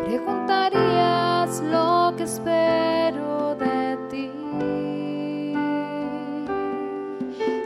preguntarías 0.04 1.60
lo 1.62 2.14
que 2.16 2.22
espero 2.22 3.56
de 3.56 3.98
ti. 4.08 4.30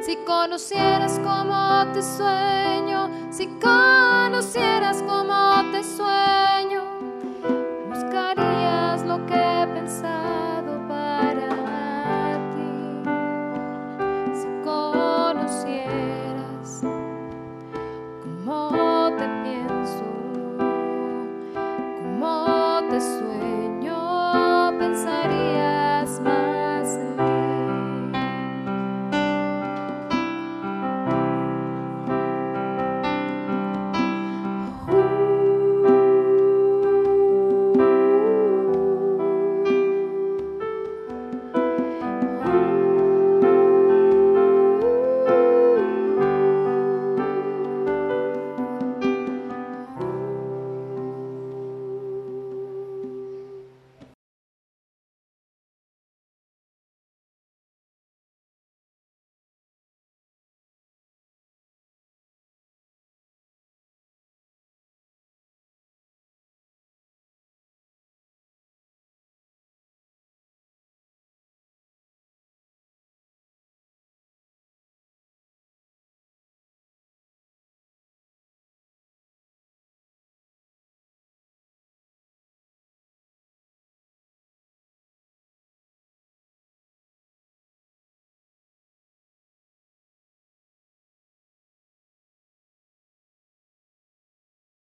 Si 0.06 0.16
conocieras 0.24 1.20
cómo 1.22 1.86
te 1.92 2.02
sueño, 2.02 3.10
si 3.30 3.46
conocieras 3.60 5.02
cómo 5.02 5.70
te 5.70 5.84
sueño, 5.84 6.83